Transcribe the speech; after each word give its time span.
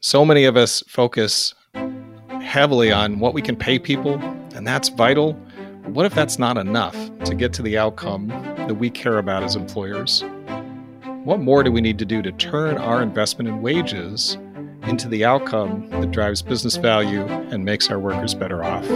So 0.00 0.24
many 0.24 0.44
of 0.44 0.56
us 0.56 0.84
focus 0.86 1.54
heavily 2.40 2.92
on 2.92 3.18
what 3.18 3.34
we 3.34 3.42
can 3.42 3.56
pay 3.56 3.80
people, 3.80 4.14
and 4.54 4.64
that's 4.64 4.90
vital. 4.90 5.32
What 5.86 6.06
if 6.06 6.14
that's 6.14 6.38
not 6.38 6.56
enough 6.56 6.94
to 7.24 7.34
get 7.34 7.52
to 7.54 7.62
the 7.62 7.76
outcome 7.76 8.28
that 8.28 8.74
we 8.74 8.90
care 8.90 9.18
about 9.18 9.42
as 9.42 9.56
employers? 9.56 10.22
What 11.24 11.40
more 11.40 11.64
do 11.64 11.72
we 11.72 11.80
need 11.80 11.98
to 11.98 12.04
do 12.04 12.22
to 12.22 12.30
turn 12.30 12.78
our 12.78 13.02
investment 13.02 13.48
in 13.48 13.60
wages 13.60 14.38
into 14.84 15.08
the 15.08 15.24
outcome 15.24 15.90
that 15.90 16.12
drives 16.12 16.42
business 16.42 16.76
value 16.76 17.26
and 17.26 17.64
makes 17.64 17.90
our 17.90 17.98
workers 17.98 18.34
better 18.34 18.62
off? 18.62 18.88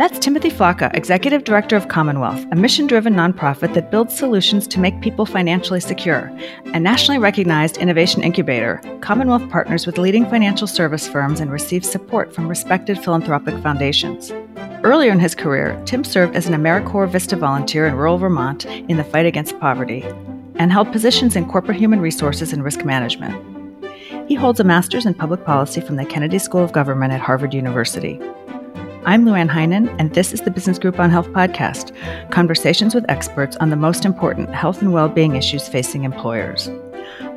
That's 0.00 0.18
Timothy 0.18 0.48
Flacke, 0.48 0.96
Executive 0.96 1.44
Director 1.44 1.76
of 1.76 1.88
Commonwealth, 1.88 2.46
a 2.52 2.56
mission 2.56 2.86
driven 2.86 3.12
nonprofit 3.12 3.74
that 3.74 3.90
builds 3.90 4.16
solutions 4.16 4.66
to 4.68 4.80
make 4.80 4.98
people 5.02 5.26
financially 5.26 5.78
secure. 5.78 6.32
A 6.72 6.80
nationally 6.80 7.18
recognized 7.18 7.76
innovation 7.76 8.22
incubator, 8.22 8.80
Commonwealth 9.02 9.46
partners 9.50 9.84
with 9.84 9.98
leading 9.98 10.24
financial 10.24 10.66
service 10.66 11.06
firms 11.06 11.38
and 11.38 11.52
receives 11.52 11.90
support 11.90 12.34
from 12.34 12.48
respected 12.48 12.98
philanthropic 12.98 13.62
foundations. 13.62 14.32
Earlier 14.82 15.12
in 15.12 15.20
his 15.20 15.34
career, 15.34 15.78
Tim 15.84 16.02
served 16.02 16.34
as 16.34 16.46
an 16.46 16.54
AmeriCorps 16.54 17.10
Vista 17.10 17.36
volunteer 17.36 17.86
in 17.86 17.94
rural 17.94 18.16
Vermont 18.16 18.64
in 18.64 18.96
the 18.96 19.04
fight 19.04 19.26
against 19.26 19.60
poverty 19.60 20.02
and 20.54 20.72
held 20.72 20.90
positions 20.92 21.36
in 21.36 21.46
corporate 21.46 21.76
human 21.76 22.00
resources 22.00 22.54
and 22.54 22.64
risk 22.64 22.86
management. 22.86 23.36
He 24.26 24.34
holds 24.34 24.60
a 24.60 24.64
master's 24.64 25.04
in 25.04 25.12
public 25.12 25.44
policy 25.44 25.82
from 25.82 25.96
the 25.96 26.06
Kennedy 26.06 26.38
School 26.38 26.64
of 26.64 26.72
Government 26.72 27.12
at 27.12 27.20
Harvard 27.20 27.52
University. 27.52 28.18
I'm 29.06 29.24
LuAnn 29.24 29.48
Heinen, 29.48 29.88
and 29.98 30.12
this 30.12 30.34
is 30.34 30.42
the 30.42 30.50
Business 30.50 30.78
Group 30.78 31.00
on 31.00 31.08
Health 31.08 31.28
podcast 31.28 31.96
conversations 32.30 32.94
with 32.94 33.08
experts 33.08 33.56
on 33.56 33.70
the 33.70 33.76
most 33.76 34.04
important 34.04 34.54
health 34.54 34.82
and 34.82 34.92
well 34.92 35.08
being 35.08 35.36
issues 35.36 35.66
facing 35.66 36.04
employers. 36.04 36.70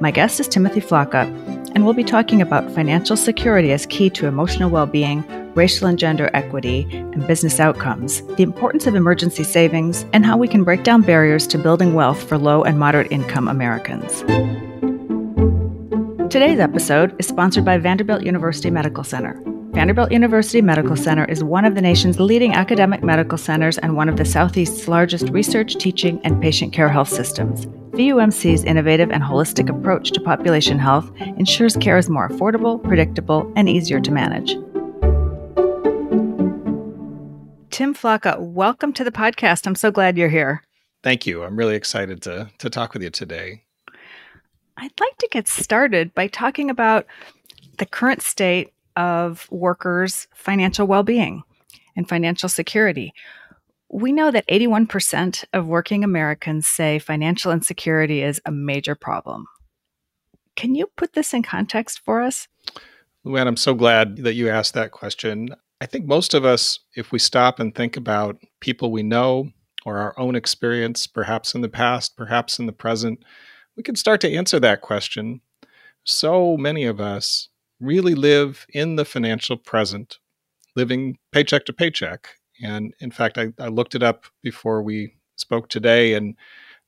My 0.01 0.11
guest 0.11 0.41
is 0.41 0.49
Timothy 0.49 0.81
Flacke, 0.81 1.23
and 1.73 1.85
we'll 1.85 1.93
be 1.93 2.03
talking 2.03 2.41
about 2.41 2.69
financial 2.71 3.15
security 3.15 3.71
as 3.71 3.85
key 3.85 4.09
to 4.09 4.27
emotional 4.27 4.69
well 4.69 4.85
being, 4.85 5.23
racial 5.55 5.87
and 5.87 5.97
gender 5.97 6.29
equity, 6.33 6.85
and 6.91 7.25
business 7.27 7.61
outcomes, 7.61 8.21
the 8.35 8.43
importance 8.43 8.85
of 8.85 8.95
emergency 8.95 9.45
savings, 9.45 10.05
and 10.11 10.25
how 10.25 10.35
we 10.35 10.49
can 10.49 10.65
break 10.65 10.83
down 10.83 11.01
barriers 11.01 11.47
to 11.47 11.57
building 11.57 11.93
wealth 11.93 12.21
for 12.21 12.37
low 12.37 12.63
and 12.63 12.77
moderate 12.77 13.09
income 13.09 13.47
Americans. 13.47 14.19
Today's 16.29 16.59
episode 16.59 17.15
is 17.19 17.27
sponsored 17.27 17.63
by 17.63 17.77
Vanderbilt 17.77 18.23
University 18.23 18.69
Medical 18.69 19.05
Center. 19.05 19.41
Vanderbilt 19.73 20.11
University 20.11 20.61
Medical 20.61 20.95
Center 20.95 21.25
is 21.25 21.43
one 21.43 21.65
of 21.65 21.73
the 21.73 21.81
nation's 21.81 22.19
leading 22.19 22.53
academic 22.53 23.01
medical 23.01 23.39
centers 23.39 23.79
and 23.79 23.95
one 23.95 24.07
of 24.07 24.17
the 24.17 24.23
Southeast's 24.23 24.87
largest 24.87 25.29
research, 25.29 25.77
teaching, 25.77 26.21
and 26.23 26.39
patient 26.39 26.71
care 26.71 26.89
health 26.89 27.09
systems. 27.09 27.65
VUMC's 27.97 28.63
innovative 28.65 29.09
and 29.09 29.23
holistic 29.23 29.75
approach 29.75 30.11
to 30.11 30.21
population 30.21 30.77
health 30.77 31.11
ensures 31.37 31.75
care 31.77 31.97
is 31.97 32.07
more 32.07 32.29
affordable, 32.29 32.83
predictable, 32.83 33.51
and 33.55 33.67
easier 33.67 33.99
to 33.99 34.11
manage. 34.11 34.51
Tim 37.71 37.95
Flacke, 37.95 38.39
welcome 38.39 38.93
to 38.93 39.03
the 39.03 39.11
podcast. 39.11 39.65
I'm 39.65 39.73
so 39.73 39.89
glad 39.89 40.19
you're 40.19 40.29
here. 40.29 40.61
Thank 41.01 41.25
you. 41.25 41.43
I'm 41.43 41.57
really 41.57 41.75
excited 41.75 42.21
to, 42.21 42.51
to 42.59 42.69
talk 42.69 42.93
with 42.93 43.01
you 43.01 43.09
today. 43.09 43.63
I'd 44.77 44.99
like 44.99 45.17
to 45.17 45.27
get 45.31 45.47
started 45.47 46.13
by 46.13 46.27
talking 46.27 46.69
about 46.69 47.07
the 47.79 47.87
current 47.87 48.21
state 48.21 48.69
of 48.95 49.47
workers' 49.51 50.27
financial 50.33 50.87
well 50.87 51.03
being 51.03 51.43
and 51.95 52.07
financial 52.07 52.49
security. 52.49 53.13
We 53.89 54.11
know 54.11 54.31
that 54.31 54.47
81% 54.47 55.45
of 55.53 55.67
working 55.67 56.03
Americans 56.03 56.67
say 56.67 56.97
financial 56.97 57.51
insecurity 57.51 58.23
is 58.23 58.41
a 58.45 58.51
major 58.51 58.95
problem. 58.95 59.45
Can 60.55 60.75
you 60.75 60.87
put 60.95 61.13
this 61.13 61.33
in 61.33 61.43
context 61.43 61.99
for 61.99 62.21
us? 62.21 62.47
LuAnn, 63.25 63.47
I'm 63.47 63.57
so 63.57 63.73
glad 63.73 64.17
that 64.17 64.33
you 64.33 64.49
asked 64.49 64.73
that 64.73 64.91
question. 64.91 65.55
I 65.79 65.85
think 65.85 66.05
most 66.05 66.33
of 66.33 66.45
us, 66.45 66.79
if 66.95 67.11
we 67.11 67.19
stop 67.19 67.59
and 67.59 67.73
think 67.73 67.97
about 67.97 68.37
people 68.59 68.91
we 68.91 69.03
know 69.03 69.51
or 69.85 69.97
our 69.97 70.17
own 70.17 70.35
experience, 70.35 71.07
perhaps 71.07 71.53
in 71.53 71.61
the 71.61 71.69
past, 71.69 72.15
perhaps 72.15 72.59
in 72.59 72.65
the 72.65 72.73
present, 72.73 73.23
we 73.75 73.83
can 73.83 73.95
start 73.95 74.21
to 74.21 74.33
answer 74.33 74.59
that 74.59 74.81
question. 74.81 75.41
So 76.03 76.57
many 76.57 76.83
of 76.85 76.99
us 76.99 77.49
really 77.83 78.15
live 78.15 78.65
in 78.73 78.95
the 78.95 79.05
financial 79.05 79.57
present, 79.57 80.19
living 80.75 81.17
paycheck 81.31 81.65
to 81.65 81.73
paycheck. 81.73 82.29
And 82.63 82.93
in 82.99 83.11
fact, 83.11 83.37
I, 83.37 83.53
I 83.59 83.67
looked 83.67 83.95
it 83.95 84.03
up 84.03 84.25
before 84.41 84.81
we 84.81 85.15
spoke 85.35 85.67
today, 85.69 86.13
and 86.13 86.35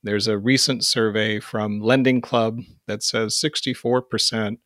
there's 0.04 0.28
a 0.28 0.38
recent 0.38 0.86
survey 0.86 1.40
from 1.40 1.82
Lending 1.82 2.22
Club 2.22 2.62
that 2.88 3.04
says 3.04 3.42
64% 3.44 4.58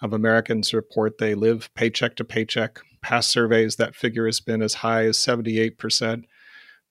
of 0.00 0.12
Americans 0.12 0.74
report 0.74 1.18
they 1.18 1.34
live 1.34 1.70
paycheck 1.74 2.16
to 2.16 2.24
paycheck. 2.24 2.80
Past 3.00 3.30
surveys, 3.30 3.76
that 3.76 3.94
figure 3.94 4.26
has 4.26 4.40
been 4.40 4.62
as 4.62 4.74
high 4.74 5.04
as 5.04 5.16
78%. 5.18 6.24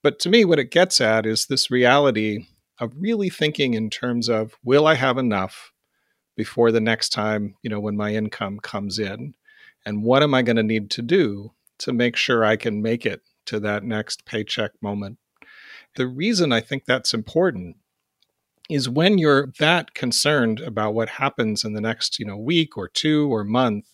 But 0.04 0.20
to 0.20 0.30
me, 0.30 0.46
what 0.46 0.60
it 0.60 0.72
gets 0.72 1.02
at 1.02 1.26
is 1.26 1.48
this 1.48 1.72
reality 1.72 2.46
of 2.80 2.94
really 2.98 3.30
thinking 3.30 3.74
in 3.74 3.90
terms 3.90 4.30
of 4.30 4.54
will 4.64 4.88
I 4.88 4.94
have 4.94 5.18
enough 5.18 5.74
before 6.38 6.72
the 6.72 6.80
next 6.80 7.10
time, 7.10 7.56
you 7.64 7.70
know, 7.70 7.80
when 7.82 7.98
my 7.98 8.14
income 8.14 8.60
comes 8.60 9.00
in? 9.00 9.34
And 9.86 10.04
what 10.04 10.24
am 10.24 10.34
I 10.34 10.44
going 10.44 10.56
to 10.56 10.64
need 10.64 10.90
to 10.92 11.02
do 11.02 11.52
to 11.80 11.92
make 11.92 12.16
sure 12.16 12.46
I 12.46 12.56
can 12.56 12.82
make 12.82 13.06
it 13.06 13.22
to 13.48 13.60
that 13.62 13.84
next 13.84 14.26
paycheck 14.26 14.72
moment? 14.82 15.18
The 15.96 16.08
reason 16.08 16.54
I 16.54 16.62
think 16.62 16.86
that's 16.86 17.14
important 17.14 17.78
is 18.70 18.88
when 18.90 19.18
you're 19.18 19.52
that 19.60 19.94
concerned 19.94 20.60
about 20.60 20.94
what 20.94 21.10
happens 21.10 21.64
in 21.64 21.74
the 21.74 21.82
next, 21.82 22.20
you 22.20 22.26
know, 22.26 22.38
week 22.38 22.78
or 22.78 22.88
two 22.88 23.34
or 23.34 23.44
month, 23.44 23.86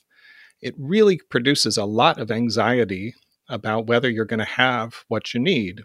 it 0.61 0.73
really 0.77 1.19
produces 1.29 1.77
a 1.77 1.85
lot 1.85 2.19
of 2.19 2.31
anxiety 2.31 3.13
about 3.47 3.87
whether 3.87 4.09
you're 4.09 4.25
going 4.25 4.39
to 4.39 4.45
have 4.45 5.03
what 5.07 5.33
you 5.33 5.39
need. 5.39 5.81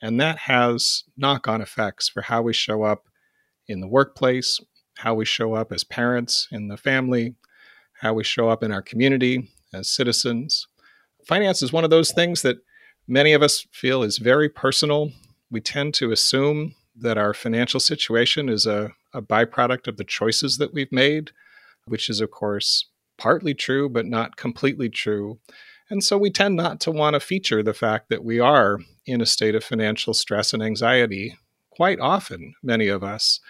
And 0.00 0.18
that 0.20 0.38
has 0.38 1.04
knock 1.16 1.46
on 1.46 1.60
effects 1.60 2.08
for 2.08 2.22
how 2.22 2.40
we 2.42 2.54
show 2.54 2.82
up 2.82 3.04
in 3.68 3.80
the 3.80 3.88
workplace, 3.88 4.58
how 5.00 5.14
we 5.14 5.24
show 5.24 5.54
up 5.54 5.72
as 5.72 5.84
parents 5.84 6.46
in 6.50 6.68
the 6.68 6.76
family, 6.76 7.34
how 8.00 8.12
we 8.12 8.24
show 8.24 8.48
up 8.48 8.62
in 8.62 8.70
our 8.70 8.82
community 8.82 9.48
as 9.72 9.88
citizens. 9.88 10.66
Finance 11.26 11.62
is 11.62 11.72
one 11.72 11.84
of 11.84 11.90
those 11.90 12.12
things 12.12 12.42
that 12.42 12.58
many 13.08 13.32
of 13.32 13.42
us 13.42 13.66
feel 13.72 14.02
is 14.02 14.18
very 14.18 14.48
personal. 14.48 15.10
We 15.50 15.60
tend 15.60 15.94
to 15.94 16.12
assume 16.12 16.74
that 16.94 17.16
our 17.16 17.32
financial 17.32 17.80
situation 17.80 18.48
is 18.48 18.66
a, 18.66 18.92
a 19.14 19.22
byproduct 19.22 19.88
of 19.88 19.96
the 19.96 20.04
choices 20.04 20.58
that 20.58 20.74
we've 20.74 20.92
made, 20.92 21.30
which 21.86 22.10
is, 22.10 22.20
of 22.20 22.30
course, 22.30 22.86
partly 23.16 23.54
true, 23.54 23.88
but 23.88 24.06
not 24.06 24.36
completely 24.36 24.90
true. 24.90 25.38
And 25.88 26.04
so 26.04 26.18
we 26.18 26.30
tend 26.30 26.56
not 26.56 26.78
to 26.80 26.90
want 26.90 27.14
to 27.14 27.20
feature 27.20 27.62
the 27.62 27.74
fact 27.74 28.10
that 28.10 28.22
we 28.22 28.38
are 28.38 28.78
in 29.06 29.20
a 29.20 29.26
state 29.26 29.54
of 29.54 29.64
financial 29.64 30.14
stress 30.14 30.52
and 30.52 30.62
anxiety 30.62 31.36
quite 31.70 32.00
often, 32.00 32.54
many 32.62 32.88
of 32.88 33.02
us. 33.02 33.40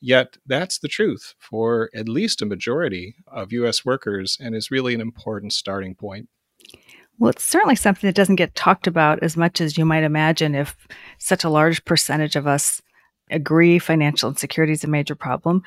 Yet 0.00 0.38
that's 0.46 0.78
the 0.78 0.88
truth 0.88 1.34
for 1.38 1.90
at 1.94 2.08
least 2.08 2.40
a 2.40 2.46
majority 2.46 3.16
of 3.26 3.52
US 3.52 3.84
workers 3.84 4.38
and 4.40 4.54
is 4.54 4.70
really 4.70 4.94
an 4.94 5.00
important 5.00 5.52
starting 5.52 5.94
point. 5.94 6.28
Well, 7.18 7.30
it's 7.30 7.44
certainly 7.44 7.76
something 7.76 8.08
that 8.08 8.14
doesn't 8.14 8.36
get 8.36 8.54
talked 8.54 8.86
about 8.86 9.22
as 9.22 9.36
much 9.36 9.60
as 9.60 9.76
you 9.76 9.84
might 9.84 10.04
imagine 10.04 10.54
if 10.54 10.74
such 11.18 11.44
a 11.44 11.50
large 11.50 11.84
percentage 11.84 12.34
of 12.34 12.46
us 12.46 12.80
agree 13.30 13.78
financial 13.78 14.30
insecurity 14.30 14.72
is 14.72 14.84
a 14.84 14.88
major 14.88 15.14
problem. 15.14 15.62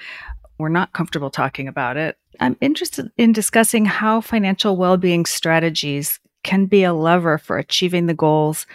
We're 0.58 0.70
not 0.70 0.94
comfortable 0.94 1.30
talking 1.30 1.68
about 1.68 1.96
it. 1.96 2.18
I'm 2.40 2.58
interested 2.60 3.12
in 3.18 3.34
discussing 3.34 3.86
how 3.86 4.22
financial 4.22 4.76
well 4.76 4.98
being 4.98 5.26
strategies 5.28 6.20
can 6.44 6.66
be 6.66 6.84
a 6.84 6.94
lever 6.94 7.38
for 7.38 7.60
achieving 7.60 8.08
the 8.08 8.16
goals 8.16 8.66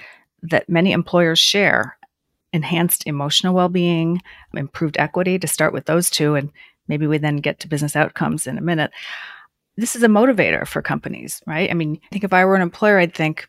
that 0.43 0.69
many 0.69 0.93
employers 0.93 1.41
share 1.41 1.98
enhanced 2.53 3.07
emotional 3.07 3.55
well-being, 3.55 4.23
improved 4.55 4.97
equity 4.99 5.39
to 5.39 5.47
start 5.47 5.73
with 5.73 5.87
those 5.87 6.11
two 6.11 6.35
and 6.35 6.51
maybe 6.89 7.07
we 7.07 7.19
then 7.19 7.37
get 7.37 7.61
to 7.61 7.69
business 7.69 7.95
outcomes 7.95 8.47
in 8.47 8.59
a 8.59 8.63
minute. 8.63 8.91
This 9.77 9.95
is 9.95 10.03
a 10.03 10.09
motivator 10.09 10.67
for 10.67 10.83
companies, 10.83 11.41
right? 11.47 11.71
I 11.71 11.75
mean, 11.75 12.01
I 12.05 12.09
think 12.11 12.25
if 12.25 12.33
I 12.33 12.45
were 12.45 12.57
an 12.57 12.63
employer, 12.63 12.99
I'd 12.99 13.15
think 13.15 13.49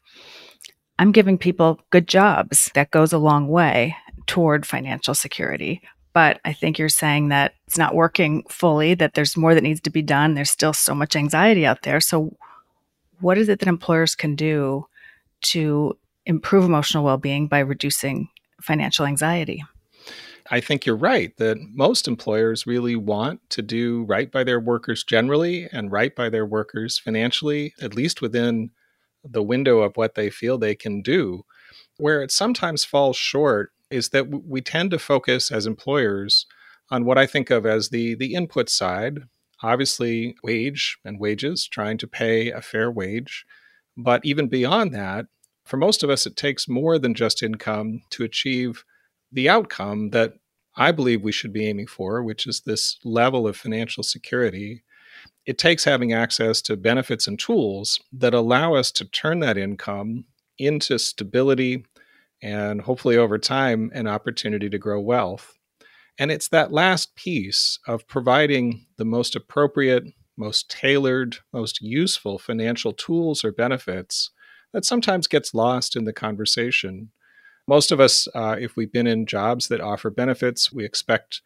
I'm 1.00 1.12
giving 1.12 1.38
people 1.38 1.80
good 1.90 2.08
jobs. 2.08 2.70
That 2.76 2.92
goes 2.92 3.14
a 3.14 3.18
long 3.18 3.48
way 3.48 3.96
toward 4.28 4.66
financial 4.66 5.16
security. 5.16 5.82
But 6.14 6.42
I 6.44 6.54
think 6.54 6.78
you're 6.78 6.90
saying 6.90 7.30
that 7.30 7.54
it's 7.68 7.78
not 7.78 7.96
working 7.96 8.44
fully, 8.50 8.94
that 8.96 9.14
there's 9.14 9.38
more 9.38 9.56
that 9.56 9.64
needs 9.64 9.80
to 9.82 9.90
be 9.90 10.02
done. 10.02 10.34
There's 10.34 10.50
still 10.50 10.74
so 10.74 10.94
much 10.94 11.16
anxiety 11.16 11.66
out 11.66 11.84
there. 11.84 12.02
So, 12.02 12.36
what 13.22 13.38
is 13.38 13.50
it 13.50 13.60
that 13.60 13.68
employers 13.68 14.16
can 14.16 14.36
do 14.36 14.88
to 15.42 15.98
improve 16.26 16.66
emotional 16.66 17.04
well 17.04 17.18
being 17.18 17.48
by 17.48 17.60
reducing 17.60 18.30
financial 18.62 19.06
anxiety. 19.06 19.64
I 20.52 20.60
think 20.60 20.86
you're 20.86 20.96
right 20.96 21.36
that 21.38 21.58
most 21.74 22.08
employers 22.08 22.66
really 22.66 22.96
want 22.96 23.48
to 23.52 23.62
do 23.62 24.04
right 24.06 24.32
by 24.32 24.44
their 24.44 24.60
workers 24.60 25.04
generally 25.04 25.68
and 25.72 25.92
right 25.92 26.16
by 26.16 26.30
their 26.30 26.46
workers 26.46 26.98
financially, 26.98 27.74
at 27.82 27.96
least 27.96 28.22
within 28.22 28.72
the 29.24 29.44
window 29.44 29.80
of 29.80 29.96
what 29.96 30.16
they 30.16 30.30
feel 30.30 30.58
they 30.58 30.76
can 30.76 31.02
do. 31.02 31.44
Where 31.98 32.24
it 32.24 32.32
sometimes 32.32 32.84
falls 32.84 33.18
short 33.18 33.72
is 33.92 34.10
that 34.10 34.28
we 34.30 34.62
tend 34.62 34.92
to 34.92 35.00
focus 35.00 35.52
as 35.52 35.68
employers 35.68 36.48
on 36.90 37.06
what 37.06 37.18
I 37.18 37.28
think 37.28 37.52
of 37.52 37.66
as 37.66 37.90
the, 37.90 38.16
the 38.16 38.34
input 38.34 38.70
side 38.70 39.20
obviously 39.62 40.36
wage 40.44 40.98
and 41.04 41.20
wages, 41.20 41.68
trying 41.68 41.98
to 41.98 42.08
pay 42.08 42.52
a 42.52 42.62
fair 42.62 42.92
wage. 42.92 43.46
But 43.98 44.22
even 44.24 44.48
beyond 44.48 44.94
that, 44.94 45.26
for 45.70 45.78
most 45.78 46.02
of 46.02 46.10
us, 46.10 46.26
it 46.26 46.36
takes 46.36 46.68
more 46.68 46.98
than 46.98 47.14
just 47.14 47.44
income 47.44 48.02
to 48.10 48.24
achieve 48.24 48.84
the 49.32 49.48
outcome 49.48 50.10
that 50.10 50.34
I 50.76 50.92
believe 50.92 51.22
we 51.22 51.32
should 51.32 51.54
be 51.54 51.68
aiming 51.68 51.86
for, 51.86 52.24
which 52.24 52.48
is 52.48 52.62
this 52.62 52.98
level 53.04 53.48
of 53.48 53.56
financial 53.56 54.02
security. 54.02 54.84
It 55.46 55.60
takes 55.60 55.84
having 55.84 56.12
access 56.12 56.64
to 56.64 56.76
benefits 56.76 57.28
and 57.28 57.38
tools 57.38 58.00
that 58.12 58.34
allow 58.34 58.74
us 58.74 58.92
to 58.94 59.06
turn 59.06 59.42
that 59.42 59.60
income 59.60 60.26
into 60.58 60.98
stability 60.98 61.86
and 62.42 62.82
hopefully 62.82 63.18
over 63.18 63.38
time 63.38 63.92
an 63.94 64.08
opportunity 64.08 64.70
to 64.70 64.78
grow 64.80 65.00
wealth. 65.00 65.54
And 66.18 66.32
it's 66.32 66.48
that 66.50 66.72
last 66.72 67.16
piece 67.16 67.78
of 67.88 68.08
providing 68.08 68.88
the 68.98 69.06
most 69.06 69.36
appropriate, 69.36 70.04
most 70.36 70.72
tailored, 70.72 71.38
most 71.54 71.80
useful 71.80 72.40
financial 72.40 72.92
tools 72.92 73.44
or 73.44 73.52
benefits 73.52 74.32
that 74.74 74.86
sometimes 74.86 75.28
gets 75.28 75.54
lost 75.54 75.96
in 75.96 76.06
the 76.06 76.14
conversation. 76.14 77.12
Most 77.68 77.92
of 77.92 78.00
us, 78.00 78.28
uh, 78.34 78.56
if 78.60 78.76
we've 78.76 78.92
been 78.92 79.08
in 79.08 79.26
jobs 79.26 79.68
that 79.68 79.82
offer 79.82 80.10
benefits, 80.10 80.72
we 80.72 80.86
expect 80.86 81.42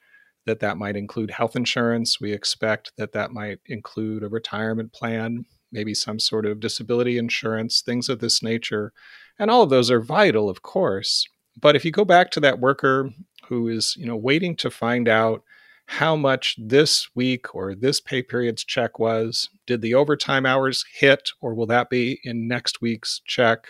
that 0.45 0.59
that 0.59 0.77
might 0.77 0.95
include 0.95 1.31
health 1.31 1.55
insurance. 1.55 2.19
We 2.19 2.33
expect 2.33 2.91
that 2.97 3.13
that 3.13 3.31
might 3.31 3.59
include 3.65 4.23
a 4.23 4.29
retirement 4.29 4.93
plan, 4.93 5.45
maybe 5.71 5.93
some 5.93 6.19
sort 6.19 6.45
of 6.45 6.59
disability 6.59 7.17
insurance, 7.17 7.81
things 7.81 8.09
of 8.09 8.19
this 8.19 8.43
nature. 8.43 8.93
And 9.39 9.49
all 9.49 9.63
of 9.63 9.69
those 9.69 9.89
are 9.89 10.01
vital, 10.01 10.49
of 10.49 10.61
course. 10.61 11.27
But 11.59 11.75
if 11.75 11.85
you 11.85 11.91
go 11.91 12.05
back 12.05 12.29
to 12.31 12.39
that 12.41 12.59
worker 12.59 13.09
who 13.47 13.67
is, 13.67 13.95
you 13.97 14.05
know, 14.05 14.15
waiting 14.15 14.55
to 14.57 14.69
find 14.69 15.07
out 15.07 15.43
how 15.85 16.15
much 16.15 16.55
this 16.57 17.07
week 17.15 17.53
or 17.53 17.75
this 17.75 17.99
pay 17.99 18.21
period's 18.21 18.63
check 18.63 18.99
was. 18.99 19.49
Did 19.67 19.81
the 19.81 19.93
overtime 19.93 20.45
hours 20.45 20.85
hit, 20.93 21.31
or 21.41 21.53
will 21.53 21.67
that 21.67 21.89
be 21.89 22.19
in 22.23 22.47
next 22.47 22.81
week's 22.81 23.21
check? 23.25 23.67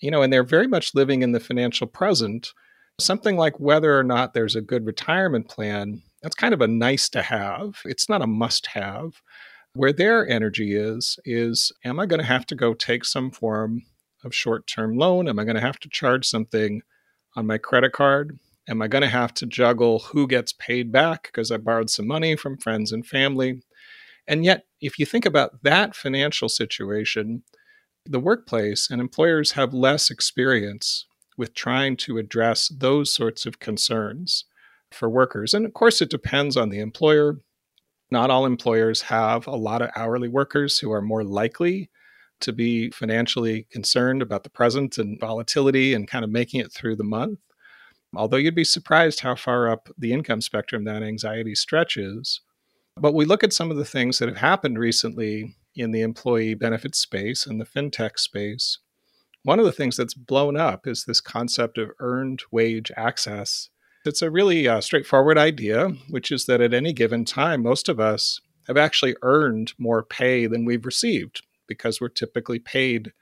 You 0.00 0.10
know, 0.10 0.22
and 0.22 0.32
they're 0.32 0.42
very 0.42 0.66
much 0.66 0.94
living 0.94 1.22
in 1.22 1.32
the 1.32 1.40
financial 1.40 1.86
present. 1.86 2.52
Something 2.98 3.36
like 3.36 3.58
whether 3.58 3.98
or 3.98 4.04
not 4.04 4.32
there's 4.32 4.56
a 4.56 4.60
good 4.60 4.86
retirement 4.86 5.48
plan, 5.48 6.02
that's 6.22 6.34
kind 6.34 6.54
of 6.54 6.60
a 6.60 6.68
nice 6.68 7.08
to 7.10 7.22
have. 7.22 7.80
It's 7.84 8.08
not 8.08 8.22
a 8.22 8.26
must 8.26 8.66
have. 8.66 9.12
Where 9.74 9.92
their 9.92 10.28
energy 10.28 10.74
is, 10.74 11.18
is 11.24 11.72
am 11.84 12.00
I 12.00 12.06
going 12.06 12.20
to 12.20 12.26
have 12.26 12.46
to 12.46 12.54
go 12.54 12.74
take 12.74 13.04
some 13.04 13.30
form 13.30 13.82
of 14.24 14.34
short 14.34 14.66
term 14.66 14.96
loan? 14.96 15.28
Am 15.28 15.38
I 15.38 15.44
going 15.44 15.54
to 15.54 15.60
have 15.60 15.78
to 15.80 15.88
charge 15.88 16.26
something 16.26 16.82
on 17.36 17.46
my 17.46 17.58
credit 17.58 17.92
card? 17.92 18.38
Am 18.70 18.80
I 18.80 18.86
going 18.86 19.02
to 19.02 19.08
have 19.08 19.34
to 19.34 19.46
juggle 19.46 19.98
who 19.98 20.28
gets 20.28 20.52
paid 20.52 20.92
back 20.92 21.24
because 21.24 21.50
I 21.50 21.56
borrowed 21.56 21.90
some 21.90 22.06
money 22.06 22.36
from 22.36 22.56
friends 22.56 22.92
and 22.92 23.04
family? 23.04 23.62
And 24.28 24.44
yet, 24.44 24.66
if 24.80 24.96
you 24.96 25.04
think 25.04 25.26
about 25.26 25.64
that 25.64 25.96
financial 25.96 26.48
situation, 26.48 27.42
the 28.06 28.20
workplace 28.20 28.88
and 28.88 29.00
employers 29.00 29.52
have 29.52 29.74
less 29.74 30.08
experience 30.08 31.04
with 31.36 31.52
trying 31.52 31.96
to 31.96 32.18
address 32.18 32.68
those 32.68 33.12
sorts 33.12 33.44
of 33.44 33.58
concerns 33.58 34.44
for 34.92 35.10
workers. 35.10 35.52
And 35.52 35.66
of 35.66 35.74
course, 35.74 36.00
it 36.00 36.08
depends 36.08 36.56
on 36.56 36.68
the 36.68 36.78
employer. 36.78 37.40
Not 38.12 38.30
all 38.30 38.46
employers 38.46 39.02
have 39.02 39.48
a 39.48 39.56
lot 39.56 39.82
of 39.82 39.90
hourly 39.96 40.28
workers 40.28 40.78
who 40.78 40.92
are 40.92 41.02
more 41.02 41.24
likely 41.24 41.90
to 42.40 42.52
be 42.52 42.90
financially 42.90 43.66
concerned 43.72 44.22
about 44.22 44.44
the 44.44 44.50
present 44.50 44.96
and 44.96 45.18
volatility 45.18 45.92
and 45.92 46.06
kind 46.06 46.24
of 46.24 46.30
making 46.30 46.60
it 46.60 46.72
through 46.72 46.94
the 46.94 47.04
month. 47.04 47.40
Although 48.14 48.38
you'd 48.38 48.54
be 48.54 48.64
surprised 48.64 49.20
how 49.20 49.36
far 49.36 49.68
up 49.68 49.88
the 49.96 50.12
income 50.12 50.40
spectrum 50.40 50.84
that 50.84 51.02
anxiety 51.02 51.54
stretches. 51.54 52.40
But 52.96 53.14
we 53.14 53.24
look 53.24 53.44
at 53.44 53.52
some 53.52 53.70
of 53.70 53.76
the 53.76 53.84
things 53.84 54.18
that 54.18 54.28
have 54.28 54.38
happened 54.38 54.78
recently 54.78 55.54
in 55.76 55.92
the 55.92 56.02
employee 56.02 56.54
benefit 56.54 56.94
space 56.94 57.46
and 57.46 57.60
the 57.60 57.64
fintech 57.64 58.18
space. 58.18 58.78
One 59.42 59.58
of 59.58 59.64
the 59.64 59.72
things 59.72 59.96
that's 59.96 60.14
blown 60.14 60.56
up 60.56 60.86
is 60.86 61.04
this 61.04 61.20
concept 61.20 61.78
of 61.78 61.92
earned 62.00 62.42
wage 62.50 62.90
access. 62.96 63.70
It's 64.04 64.22
a 64.22 64.30
really 64.30 64.66
uh, 64.66 64.80
straightforward 64.80 65.38
idea, 65.38 65.88
which 66.08 66.32
is 66.32 66.46
that 66.46 66.60
at 66.60 66.74
any 66.74 66.92
given 66.92 67.24
time, 67.24 67.62
most 67.62 67.88
of 67.88 68.00
us 68.00 68.40
have 68.66 68.76
actually 68.76 69.16
earned 69.22 69.72
more 69.78 70.02
pay 70.02 70.46
than 70.46 70.64
we've 70.64 70.84
received 70.84 71.42
because 71.66 72.00
we're 72.00 72.08
typically 72.08 72.58
paid 72.58 73.12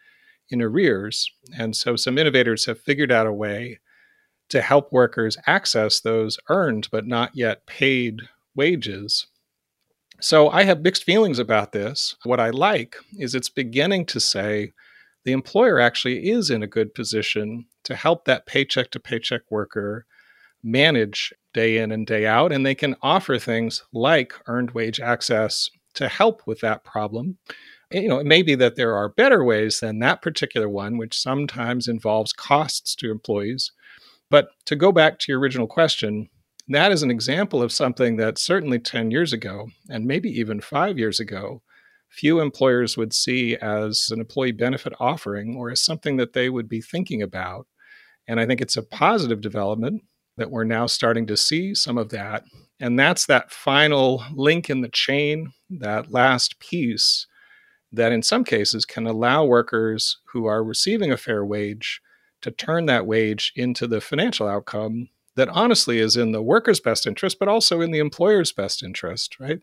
in 0.50 0.62
arrears. 0.62 1.31
And 1.56 1.76
so 1.76 1.94
some 1.94 2.19
innovators 2.19 2.64
have 2.64 2.81
figured 2.81 3.12
out 3.12 3.26
a 3.26 3.32
way 3.32 3.79
to 4.48 4.62
help 4.62 4.92
workers 4.92 5.36
access 5.46 6.00
those 6.00 6.38
earned 6.48 6.88
but 6.90 7.06
not 7.06 7.30
yet 7.34 7.66
paid 7.66 8.22
wages. 8.54 9.26
So 10.20 10.50
I 10.50 10.64
have 10.64 10.82
mixed 10.82 11.04
feelings 11.04 11.38
about 11.38 11.72
this. 11.72 12.16
What 12.24 12.40
I 12.40 12.50
like 12.50 12.96
is 13.18 13.34
it's 13.34 13.48
beginning 13.48 14.06
to 14.06 14.20
say 14.20 14.72
the 15.24 15.32
employer 15.32 15.78
actually 15.78 16.28
is 16.30 16.50
in 16.50 16.62
a 16.62 16.68
good 16.68 16.94
position 16.94 17.66
to 17.84 17.94
help 17.94 18.24
that 18.24 18.46
paycheck 18.46 18.90
to 18.92 19.00
paycheck 19.00 19.42
worker 19.50 20.06
manage 20.62 21.32
day 21.54 21.78
in 21.78 21.92
and 21.92 22.06
day 22.06 22.26
out. 22.26 22.52
And 22.52 22.66
they 22.66 22.74
can 22.74 22.96
offer 23.00 23.38
things 23.38 23.84
like 23.92 24.34
earned 24.46 24.72
wage 24.72 25.00
access 25.00 25.70
to 25.94 26.08
help 26.08 26.46
with 26.46 26.60
that 26.60 26.84
problem. 26.84 27.38
You 27.90 28.08
know, 28.08 28.18
it 28.18 28.26
may 28.26 28.42
be 28.42 28.54
that 28.56 28.76
there 28.76 28.94
are 28.94 29.08
better 29.08 29.44
ways 29.44 29.80
than 29.80 30.00
that 30.00 30.20
particular 30.20 30.68
one, 30.68 30.98
which 30.98 31.18
sometimes 31.18 31.88
involves 31.88 32.32
costs 32.32 32.94
to 32.96 33.10
employees 33.10 33.72
but 34.30 34.48
to 34.66 34.76
go 34.76 34.92
back 34.92 35.19
to 35.19 35.32
your 35.32 35.40
original 35.40 35.66
question, 35.66 36.28
that 36.69 36.92
is 36.92 37.02
an 37.02 37.10
example 37.10 37.62
of 37.62 37.72
something 37.72 38.16
that 38.16 38.38
certainly 38.38 38.78
10 38.78 39.10
years 39.10 39.32
ago, 39.32 39.69
and 39.88 40.04
maybe 40.04 40.28
even 40.30 40.60
five 40.60 40.98
years 40.98 41.19
ago, 41.19 41.62
few 42.10 42.40
employers 42.40 42.96
would 42.96 43.12
see 43.12 43.56
as 43.56 44.08
an 44.10 44.20
employee 44.20 44.52
benefit 44.52 44.92
offering 44.98 45.56
or 45.56 45.70
as 45.70 45.82
something 45.82 46.16
that 46.16 46.32
they 46.32 46.48
would 46.48 46.69
be 46.69 46.80
thinking 46.80 47.22
about. 47.22 47.66
And 48.26 48.38
I 48.40 48.46
think 48.46 48.60
it's 48.60 48.76
a 48.76 48.82
positive 48.82 49.40
development 49.40 50.02
that 50.36 50.50
we're 50.50 50.64
now 50.64 50.86
starting 50.86 51.26
to 51.26 51.36
see 51.36 51.74
some 51.74 51.98
of 51.98 52.10
that. 52.10 52.44
And 52.81 52.98
that's 52.98 53.26
that 53.26 53.50
final 53.50 54.22
link 54.34 54.70
in 54.70 54.82
the 54.82 54.88
chain, 54.88 55.52
that 55.70 56.12
last 56.12 56.60
piece 56.60 57.26
that 57.90 58.12
in 58.12 58.22
some 58.22 58.44
cases 58.44 58.84
can 58.84 59.06
allow 59.06 59.44
workers 59.44 60.19
who 60.32 60.46
are 60.46 60.62
receiving 60.62 61.10
a 61.10 61.16
fair 61.16 61.44
wage 61.44 62.00
to 62.43 62.50
turn 62.50 62.87
that 62.87 63.06
wage 63.06 63.52
into 63.56 63.87
the 63.87 64.00
financial 64.00 64.46
outcome 64.46 65.08
that 65.37 65.49
honestly 65.50 65.99
is 65.99 66.17
in 66.17 66.32
the 66.32 66.43
worker's 66.43 66.81
best 66.81 67.06
interest, 67.06 67.38
but 67.38 67.49
also 67.49 67.81
in 67.81 67.93
the 67.93 67.99
employer's 67.99 68.52
best 68.52 68.82
interest, 68.82 69.38
right? 69.38 69.61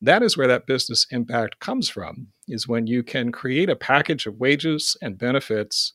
That 0.00 0.22
is 0.22 0.36
where 0.36 0.48
that 0.48 0.66
business 0.66 1.06
impact 1.10 1.60
comes 1.60 1.88
from, 1.88 2.28
is 2.48 2.66
when 2.66 2.88
you 2.88 3.04
can 3.04 3.30
create 3.30 3.70
a 3.70 3.76
package 3.76 4.26
of 4.26 4.40
wages 4.40 4.96
and 5.00 5.16
benefits 5.16 5.92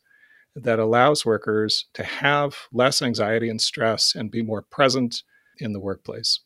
that 0.56 0.80
allows 0.80 1.26
workers 1.26 1.86
to 1.94 2.04
have 2.04 2.56
less 2.72 3.02
anxiety 3.02 3.50
and 3.50 3.62
stress 3.62 4.16
and 4.16 4.32
be 4.32 4.42
more 4.42 4.62
present 4.62 5.24
in 5.60 5.74
the 5.74 5.80
workplace. 5.80 6.40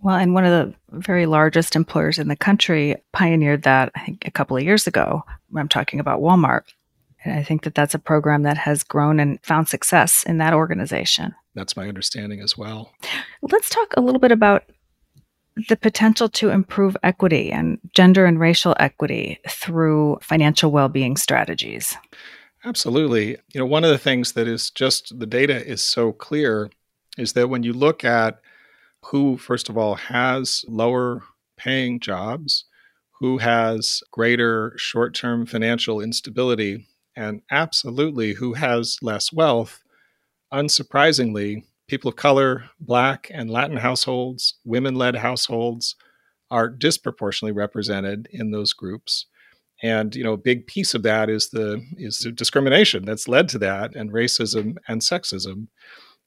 Well, 0.00 0.16
and 0.16 0.34
one 0.34 0.44
of 0.44 0.50
the 0.50 0.98
very 0.98 1.26
largest 1.26 1.76
employers 1.76 2.18
in 2.18 2.28
the 2.28 2.36
country 2.36 2.96
pioneered 3.12 3.62
that, 3.62 3.92
I 3.94 4.04
think, 4.04 4.26
a 4.26 4.32
couple 4.32 4.56
of 4.56 4.62
years 4.62 4.86
ago. 4.86 5.22
I'm 5.56 5.68
talking 5.68 6.00
about 6.00 6.20
Walmart. 6.20 6.62
And 7.24 7.38
I 7.38 7.42
think 7.42 7.62
that 7.62 7.74
that's 7.74 7.94
a 7.94 7.98
program 7.98 8.42
that 8.42 8.58
has 8.58 8.82
grown 8.82 9.20
and 9.20 9.38
found 9.42 9.68
success 9.68 10.24
in 10.24 10.38
that 10.38 10.54
organization. 10.54 11.34
That's 11.54 11.76
my 11.76 11.88
understanding 11.88 12.40
as 12.40 12.56
well. 12.56 12.92
Let's 13.42 13.70
talk 13.70 13.94
a 13.96 14.00
little 14.00 14.20
bit 14.20 14.32
about 14.32 14.64
the 15.68 15.76
potential 15.76 16.28
to 16.30 16.48
improve 16.48 16.96
equity 17.02 17.52
and 17.52 17.78
gender 17.92 18.24
and 18.24 18.40
racial 18.40 18.74
equity 18.80 19.38
through 19.48 20.18
financial 20.22 20.72
well-being 20.72 21.16
strategies. 21.16 21.94
Absolutely. 22.64 23.36
You 23.52 23.60
know, 23.60 23.66
one 23.66 23.84
of 23.84 23.90
the 23.90 23.98
things 23.98 24.32
that 24.32 24.48
is 24.48 24.70
just 24.70 25.18
the 25.18 25.26
data 25.26 25.64
is 25.66 25.82
so 25.82 26.12
clear 26.12 26.70
is 27.18 27.34
that 27.34 27.50
when 27.50 27.62
you 27.62 27.72
look 27.72 28.02
at 28.04 28.40
who 29.06 29.36
first 29.36 29.68
of 29.68 29.76
all 29.76 29.96
has 29.96 30.64
lower 30.68 31.22
paying 31.56 32.00
jobs, 32.00 32.64
who 33.20 33.38
has 33.38 34.02
greater 34.10 34.72
short-term 34.76 35.44
financial 35.44 36.00
instability, 36.00 36.86
and 37.16 37.42
absolutely 37.50 38.34
who 38.34 38.54
has 38.54 38.98
less 39.02 39.32
wealth, 39.32 39.82
unsurprisingly, 40.52 41.64
people 41.88 42.08
of 42.08 42.16
color, 42.16 42.64
Black 42.80 43.30
and 43.32 43.50
Latin 43.50 43.76
households, 43.78 44.54
women 44.64 44.94
led 44.94 45.16
households 45.16 45.96
are 46.50 46.68
disproportionately 46.68 47.52
represented 47.52 48.28
in 48.30 48.50
those 48.50 48.72
groups. 48.72 49.26
And 49.82 50.14
you 50.14 50.22
know, 50.22 50.34
a 50.34 50.38
big 50.38 50.66
piece 50.66 50.94
of 50.94 51.02
that 51.02 51.28
is 51.28 51.48
the 51.50 51.84
is 51.96 52.20
the 52.20 52.30
discrimination 52.30 53.04
that's 53.04 53.26
led 53.26 53.48
to 53.50 53.58
that, 53.58 53.96
and 53.96 54.12
racism 54.12 54.76
and 54.86 55.00
sexism. 55.00 55.68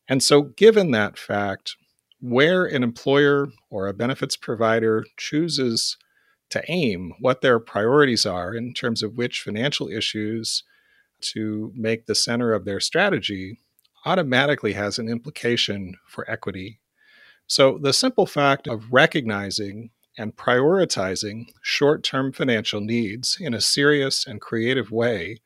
And 0.10 0.22
so, 0.22 0.42
given 0.42 0.92
that 0.92 1.18
fact, 1.18 1.78
where 2.20 2.66
an 2.66 2.84
employer 2.84 3.48
or 3.70 3.88
a 3.88 3.94
benefits 3.94 4.36
provider 4.36 5.06
chooses 5.18 5.98
to 6.50 6.64
aim, 6.68 7.14
what 7.20 7.42
their 7.42 7.60
priorities 7.60 8.26
are 8.26 8.54
in 8.54 8.74
terms 8.74 9.02
of 9.02 9.16
which 9.18 9.42
financial 9.42 9.88
issues 9.90 10.64
to 11.22 11.72
make 11.76 12.06
the 12.06 12.16
center 12.16 12.54
of 12.54 12.66
their 12.66 12.80
strategy 12.80 13.60
automatically 14.06 14.74
has 14.74 15.00
an 15.00 15.10
implication 15.10 15.96
for 16.08 16.30
equity. 16.30 16.80
So, 17.48 17.78
the 17.78 17.94
simple 17.94 18.26
fact 18.26 18.68
of 18.68 18.92
recognizing 18.92 19.92
and 20.18 20.36
prioritizing 20.36 21.48
short 21.62 22.04
term 22.04 22.32
financial 22.32 22.82
needs 22.82 23.38
in 23.40 23.54
a 23.54 23.62
serious 23.62 24.26
and 24.26 24.42
creative 24.42 24.92
way, 24.92 25.42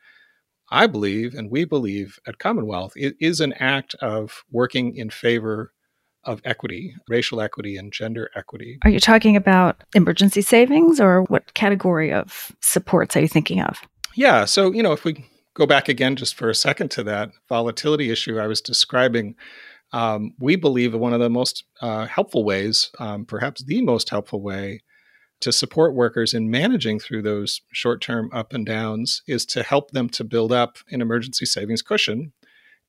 I 0.70 0.88
believe, 0.88 1.34
and 1.34 1.50
we 1.50 1.66
believe 1.66 2.20
at 2.28 2.40
Commonwealth, 2.40 2.94
is 2.96 3.42
an 3.42 3.54
act 3.54 3.96
of 3.96 4.44
working 4.52 4.96
in 4.96 5.10
favor 5.10 5.74
of 6.26 6.42
equity, 6.46 6.94
racial 7.08 7.42
equity, 7.42 7.78
and 7.78 7.92
gender 7.92 8.30
equity. 8.36 8.78
Are 8.84 8.90
you 8.90 9.00
talking 9.00 9.36
about 9.36 9.84
emergency 9.96 10.42
savings 10.42 11.00
or 11.00 11.24
what 11.24 11.54
category 11.54 12.12
of 12.12 12.52
supports 12.62 13.16
are 13.16 13.22
you 13.22 13.28
thinking 13.28 13.62
of? 13.62 13.82
Yeah. 14.16 14.46
So, 14.46 14.72
you 14.72 14.84
know, 14.84 14.92
if 14.92 15.06
we 15.06 15.26
go 15.60 15.66
back 15.66 15.90
again 15.90 16.16
just 16.16 16.36
for 16.36 16.50
a 16.50 16.56
second 16.56 16.90
to 16.90 17.04
that 17.04 17.32
volatility 17.50 18.10
issue 18.10 18.40
I 18.40 18.48
was 18.48 18.62
describing, 18.62 19.36
um, 19.92 20.34
we 20.40 20.56
believe 20.56 20.94
one 20.94 21.14
of 21.14 21.20
the 21.20 21.30
most 21.30 21.66
uh, 21.82 22.06
helpful 22.06 22.46
ways, 22.46 22.92
um, 22.98 23.26
perhaps 23.26 23.64
the 23.64 23.82
most 23.82 24.10
helpful 24.10 24.42
way, 24.42 24.82
to 25.42 25.52
support 25.52 25.96
workers 25.96 26.34
in 26.34 26.50
managing 26.50 26.98
through 26.98 27.24
those 27.24 27.62
short 27.74 28.02
term 28.02 28.30
up 28.34 28.54
and 28.54 28.66
downs 28.66 29.22
is 29.28 29.46
to 29.48 29.62
help 29.64 29.92
them 29.92 30.08
to 30.10 30.24
build 30.24 30.54
up 30.54 30.78
an 30.92 31.02
emergency 31.02 31.46
savings 31.46 31.82
cushion. 31.82 32.32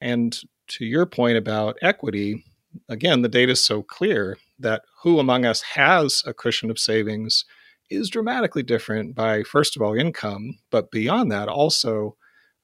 And 0.00 0.38
to 0.68 0.84
your 0.84 1.06
point 1.06 1.38
about 1.38 1.76
equity, 1.82 2.44
again, 2.88 3.22
the 3.22 3.28
data 3.28 3.52
is 3.52 3.60
so 3.60 3.82
clear 3.82 4.38
that 4.60 4.82
who 5.02 5.18
among 5.18 5.44
us 5.44 5.62
has 5.62 6.22
a 6.24 6.32
cushion 6.32 6.70
of 6.70 6.78
savings 6.78 7.44
is 7.88 8.10
dramatically 8.10 8.62
different 8.62 9.16
by, 9.16 9.42
first 9.42 9.74
of 9.74 9.82
all, 9.82 9.94
income, 9.94 10.58
but 10.70 10.92
beyond 10.92 11.32
that, 11.32 11.48
also 11.48 12.16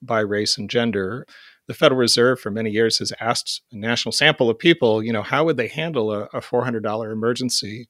by 0.07 0.21
race 0.21 0.57
and 0.57 0.71
gender. 0.71 1.27
The 1.67 1.75
Federal 1.75 1.99
Reserve 1.99 2.41
for 2.41 2.51
many 2.51 2.71
years 2.71 2.99
has 2.99 3.13
asked 3.21 3.63
a 3.73 3.77
national 3.77 4.13
sample 4.13 4.49
of 4.49 4.59
people, 4.59 5.03
you 5.03 5.13
know, 5.13 5.23
how 5.23 5.45
would 5.45 5.57
they 5.57 5.69
handle 5.69 6.13
a, 6.13 6.25
a 6.27 6.41
$400 6.41 7.13
emergency? 7.13 7.89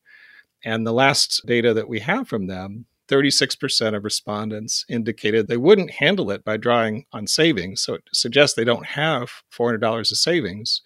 And 0.65 0.87
the 0.87 0.93
last 0.93 1.43
data 1.47 1.75
that 1.75 1.89
we 1.89 2.01
have 2.01 2.27
from 2.27 2.47
them, 2.47 2.87
36% 3.09 3.97
of 3.97 4.05
respondents 4.05 4.85
indicated 4.89 5.47
they 5.47 5.57
wouldn't 5.57 5.93
handle 5.93 6.31
it 6.31 6.45
by 6.45 6.57
drawing 6.57 7.05
on 7.13 7.27
savings. 7.27 7.81
So 7.83 7.95
it 7.95 8.03
suggests 8.13 8.57
they 8.57 8.65
don't 8.65 8.87
have 8.87 9.31
$400 9.57 9.99
of 9.99 10.07
savings. 10.07 10.83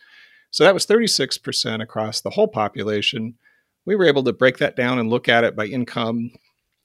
So 0.50 0.64
that 0.64 0.74
was 0.74 0.86
36% 0.86 1.82
across 1.82 2.20
the 2.20 2.30
whole 2.30 2.48
population. 2.48 3.36
We 3.86 3.96
were 3.96 4.04
able 4.04 4.24
to 4.24 4.32
break 4.32 4.58
that 4.58 4.76
down 4.76 4.98
and 4.98 5.08
look 5.08 5.28
at 5.28 5.44
it 5.44 5.56
by 5.56 5.66
income 5.66 6.32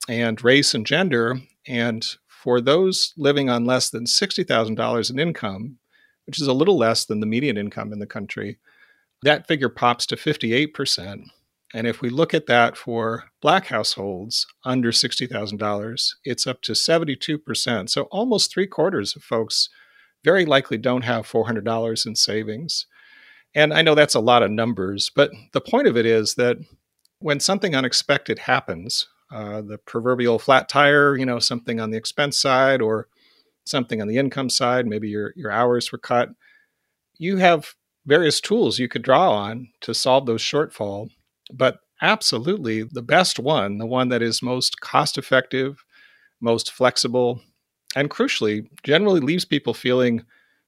and 0.07 0.41
race 0.43 0.73
and 0.73 0.85
gender. 0.85 1.39
And 1.67 2.07
for 2.45 2.61
those 2.61 3.11
living 3.17 3.49
on 3.49 3.65
less 3.65 3.89
than 3.89 4.05
$60,000 4.05 5.09
in 5.09 5.19
income, 5.19 5.79
which 6.27 6.39
is 6.39 6.45
a 6.45 6.53
little 6.53 6.77
less 6.77 7.03
than 7.03 7.19
the 7.19 7.25
median 7.25 7.57
income 7.57 7.91
in 7.91 7.97
the 7.97 8.05
country, 8.05 8.59
that 9.23 9.47
figure 9.47 9.67
pops 9.67 10.05
to 10.05 10.15
58%. 10.15 11.23
And 11.73 11.87
if 11.87 12.01
we 12.01 12.09
look 12.11 12.35
at 12.35 12.45
that 12.45 12.77
for 12.77 13.31
black 13.41 13.65
households 13.65 14.45
under 14.63 14.91
$60,000, 14.91 16.09
it's 16.23 16.45
up 16.45 16.61
to 16.61 16.73
72%. 16.73 17.89
So 17.89 18.03
almost 18.03 18.53
three 18.53 18.67
quarters 18.67 19.15
of 19.15 19.23
folks 19.23 19.69
very 20.23 20.45
likely 20.45 20.77
don't 20.77 21.03
have 21.03 21.27
$400 21.27 22.05
in 22.05 22.15
savings. 22.15 22.85
And 23.55 23.73
I 23.73 23.81
know 23.81 23.95
that's 23.95 24.13
a 24.13 24.19
lot 24.19 24.43
of 24.43 24.51
numbers, 24.51 25.09
but 25.15 25.31
the 25.53 25.61
point 25.61 25.87
of 25.87 25.97
it 25.97 26.05
is 26.05 26.35
that 26.35 26.57
when 27.17 27.39
something 27.39 27.75
unexpected 27.75 28.37
happens, 28.37 29.07
uh, 29.31 29.61
the 29.61 29.77
proverbial 29.77 30.39
flat 30.39 30.69
tire, 30.69 31.15
you 31.15 31.25
know, 31.25 31.39
something 31.39 31.79
on 31.79 31.89
the 31.91 31.97
expense 31.97 32.37
side 32.37 32.81
or 32.81 33.07
something 33.65 34.01
on 34.01 34.07
the 34.07 34.17
income 34.17 34.49
side, 34.49 34.85
maybe 34.85 35.09
your, 35.09 35.33
your 35.35 35.51
hours 35.51 35.91
were 35.91 35.97
cut, 35.97 36.29
you 37.17 37.37
have 37.37 37.73
various 38.05 38.39
tools 38.39 38.77
you 38.77 38.87
could 38.87 39.01
draw 39.01 39.31
on 39.31 39.69
to 39.81 39.93
solve 39.93 40.25
those 40.25 40.41
shortfall. 40.41 41.09
But 41.51 41.79
absolutely, 42.01 42.83
the 42.83 43.01
best 43.01 43.39
one, 43.39 43.77
the 43.77 43.85
one 43.85 44.09
that 44.09 44.21
is 44.21 44.41
most 44.41 44.79
cost 44.81 45.17
effective, 45.17 45.83
most 46.39 46.71
flexible, 46.71 47.41
and 47.95 48.09
crucially, 48.09 48.67
generally 48.83 49.21
leaves 49.21 49.45
people 49.45 49.73
feeling 49.73 50.23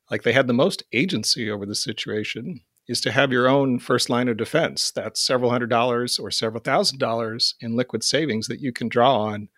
like 0.09 0.23
they 0.23 0.31
had 0.33 0.47
the 0.47 0.53
most 0.53 0.83
agency 0.93 1.51
over 1.51 1.65
the 1.65 1.75
situation 1.75 2.61
is 2.87 3.01
to 3.01 3.11
have 3.11 3.31
your 3.31 3.47
own 3.47 3.79
first 3.79 4.09
line 4.09 4.27
of 4.27 4.37
defense. 4.37 4.91
That's 4.91 5.21
several 5.21 5.51
hundred 5.51 5.69
dollars 5.69 6.19
or 6.19 6.31
several 6.31 6.61
thousand 6.61 6.99
dollars 6.99 7.55
in 7.59 7.75
liquid 7.75 8.03
savings 8.03 8.47
that 8.47 8.61
you 8.61 8.71
can 8.71 8.87
draw 8.87 9.17
on, 9.17 9.49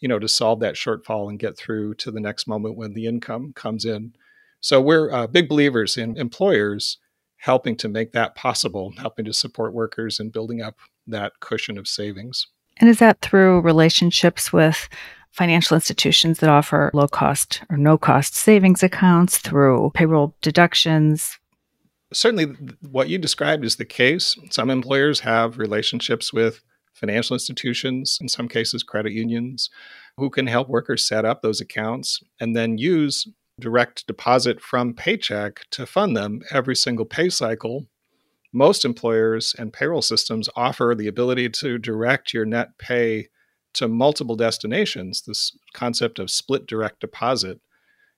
you 0.00 0.08
know, 0.08 0.18
to 0.18 0.28
solve 0.28 0.60
that 0.60 0.74
shortfall 0.74 1.28
and 1.28 1.38
get 1.38 1.56
through 1.56 1.94
to 1.94 2.10
the 2.10 2.20
next 2.20 2.46
moment 2.46 2.76
when 2.76 2.94
the 2.94 3.06
income 3.06 3.52
comes 3.54 3.84
in. 3.84 4.12
So 4.60 4.80
we're 4.80 5.12
uh, 5.12 5.26
big 5.26 5.48
believers 5.48 5.96
in 5.96 6.16
employers 6.16 6.98
helping 7.38 7.76
to 7.76 7.88
make 7.88 8.12
that 8.12 8.34
possible, 8.34 8.92
helping 8.98 9.24
to 9.26 9.32
support 9.32 9.74
workers 9.74 10.18
and 10.18 10.32
building 10.32 10.62
up 10.62 10.76
that 11.06 11.32
cushion 11.40 11.76
of 11.76 11.86
savings. 11.86 12.46
And 12.78 12.88
is 12.88 12.98
that 12.98 13.20
through 13.20 13.60
relationships 13.60 14.52
with 14.52 14.88
financial 15.30 15.74
institutions 15.74 16.38
that 16.38 16.48
offer 16.48 16.90
low 16.94 17.08
cost 17.08 17.62
or 17.68 17.76
no 17.76 17.98
cost 17.98 18.34
savings 18.34 18.82
accounts, 18.82 19.38
through 19.38 19.90
payroll 19.94 20.34
deductions, 20.40 21.38
certainly 22.14 22.56
what 22.80 23.08
you 23.08 23.18
described 23.18 23.64
is 23.64 23.76
the 23.76 23.84
case. 23.84 24.36
Some 24.50 24.70
employers 24.70 25.20
have 25.20 25.58
relationships 25.58 26.32
with 26.32 26.62
financial 26.92 27.34
institutions, 27.34 28.18
in 28.20 28.28
some 28.28 28.48
cases, 28.48 28.82
credit 28.82 29.12
unions, 29.12 29.68
who 30.16 30.30
can 30.30 30.46
help 30.46 30.68
workers 30.68 31.04
set 31.04 31.24
up 31.24 31.42
those 31.42 31.60
accounts 31.60 32.22
and 32.40 32.54
then 32.54 32.78
use 32.78 33.26
direct 33.60 34.06
deposit 34.06 34.60
from 34.60 34.94
paycheck 34.94 35.60
to 35.70 35.86
fund 35.86 36.16
them 36.16 36.40
every 36.50 36.76
single 36.76 37.04
pay 37.04 37.28
cycle. 37.28 37.86
Most 38.52 38.84
employers 38.84 39.54
and 39.58 39.72
payroll 39.72 40.02
systems 40.02 40.48
offer 40.54 40.94
the 40.96 41.08
ability 41.08 41.48
to 41.50 41.78
direct 41.78 42.32
your 42.32 42.44
net 42.44 42.78
pay 42.78 43.28
to 43.74 43.88
multiple 43.88 44.36
destinations, 44.36 45.22
this 45.22 45.56
concept 45.72 46.20
of 46.20 46.30
split 46.30 46.66
direct 46.66 47.00
deposit. 47.00 47.60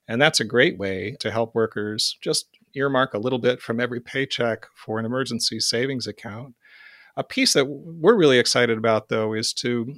And 0.06 0.20
that's 0.20 0.40
a 0.40 0.44
great 0.44 0.78
way 0.78 1.16
to 1.20 1.30
help 1.30 1.54
workers 1.54 2.18
just 2.20 2.48
earmark 2.76 3.14
a 3.14 3.18
little 3.18 3.38
bit 3.38 3.60
from 3.60 3.80
every 3.80 4.00
paycheck 4.00 4.66
for 4.74 4.98
an 4.98 5.06
emergency 5.06 5.60
savings 5.60 6.06
account. 6.06 6.54
A 7.16 7.24
piece 7.24 7.54
that 7.54 7.64
we're 7.66 8.16
really 8.16 8.38
excited 8.38 8.76
about, 8.76 9.08
though, 9.08 9.32
is 9.32 9.52
to 9.54 9.94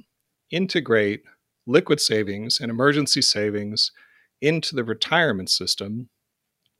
integrate 0.51 1.21
liquid 1.67 1.99
savings 1.99 2.59
and 2.59 2.71
emergency 2.71 3.21
savings 3.21 3.91
into 4.41 4.75
the 4.75 4.83
retirement 4.83 5.49
system. 5.49 6.09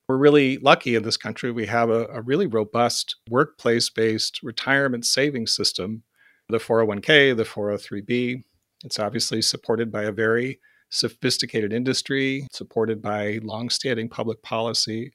We're 0.07 0.17
really 0.17 0.57
lucky 0.57 0.95
in 0.95 1.03
this 1.03 1.17
country. 1.17 1.51
We 1.51 1.67
have 1.67 1.89
a, 1.89 2.05
a 2.07 2.21
really 2.21 2.47
robust 2.47 3.17
workplace 3.29 3.89
based 3.89 4.41
retirement 4.41 5.05
savings 5.05 5.53
system 5.53 6.03
the 6.49 6.57
401k, 6.57 7.37
the 7.37 7.43
403b. 7.43 8.43
It's 8.83 8.99
obviously 8.99 9.41
supported 9.41 9.91
by 9.91 10.03
a 10.03 10.11
very 10.11 10.59
sophisticated 10.89 11.71
industry, 11.71 12.47
supported 12.51 13.01
by 13.01 13.39
longstanding 13.43 14.09
public 14.09 14.41
policy 14.41 15.13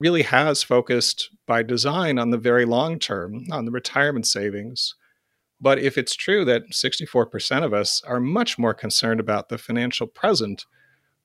really 0.00 0.22
has 0.22 0.62
focused 0.62 1.30
by 1.46 1.62
design 1.62 2.18
on 2.18 2.30
the 2.30 2.38
very 2.38 2.64
long 2.64 2.98
term, 2.98 3.44
on 3.52 3.66
the 3.66 3.70
retirement 3.70 4.26
savings. 4.26 4.94
But 5.60 5.78
if 5.78 5.98
it's 5.98 6.16
true 6.16 6.44
that 6.46 6.70
64% 6.70 7.64
of 7.64 7.74
us 7.74 8.02
are 8.06 8.18
much 8.18 8.58
more 8.58 8.72
concerned 8.72 9.20
about 9.20 9.50
the 9.50 9.58
financial 9.58 10.06
present, 10.06 10.64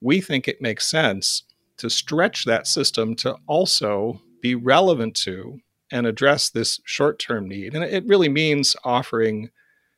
we 0.02 0.20
think 0.20 0.48
it 0.48 0.62
makes 0.62 0.86
sense 0.86 1.44
to 1.78 1.90
stretch 1.90 2.44
that 2.46 2.68
system 2.68 3.16
to 3.16 3.38
also 3.48 4.22
be 4.42 4.56
relevant 4.56 5.16
to 5.16 5.60
and 5.92 6.06
address 6.06 6.50
this 6.50 6.82
short 6.84 7.18
term 7.18 7.48
need. 7.48 7.74
And 7.74 7.84
it 7.84 8.06
really 8.06 8.30
means 8.30 8.76
offering 8.84 9.50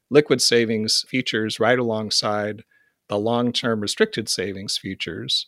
liquid 0.10 0.41
savings 0.41 1.03
features 1.10 1.60
right 1.60 1.79
alongside 1.79 2.63
the 3.10 3.17
long 3.17 3.51
term 3.51 3.81
restricted 3.81 4.29
savings 4.29 4.77
features 4.77 5.48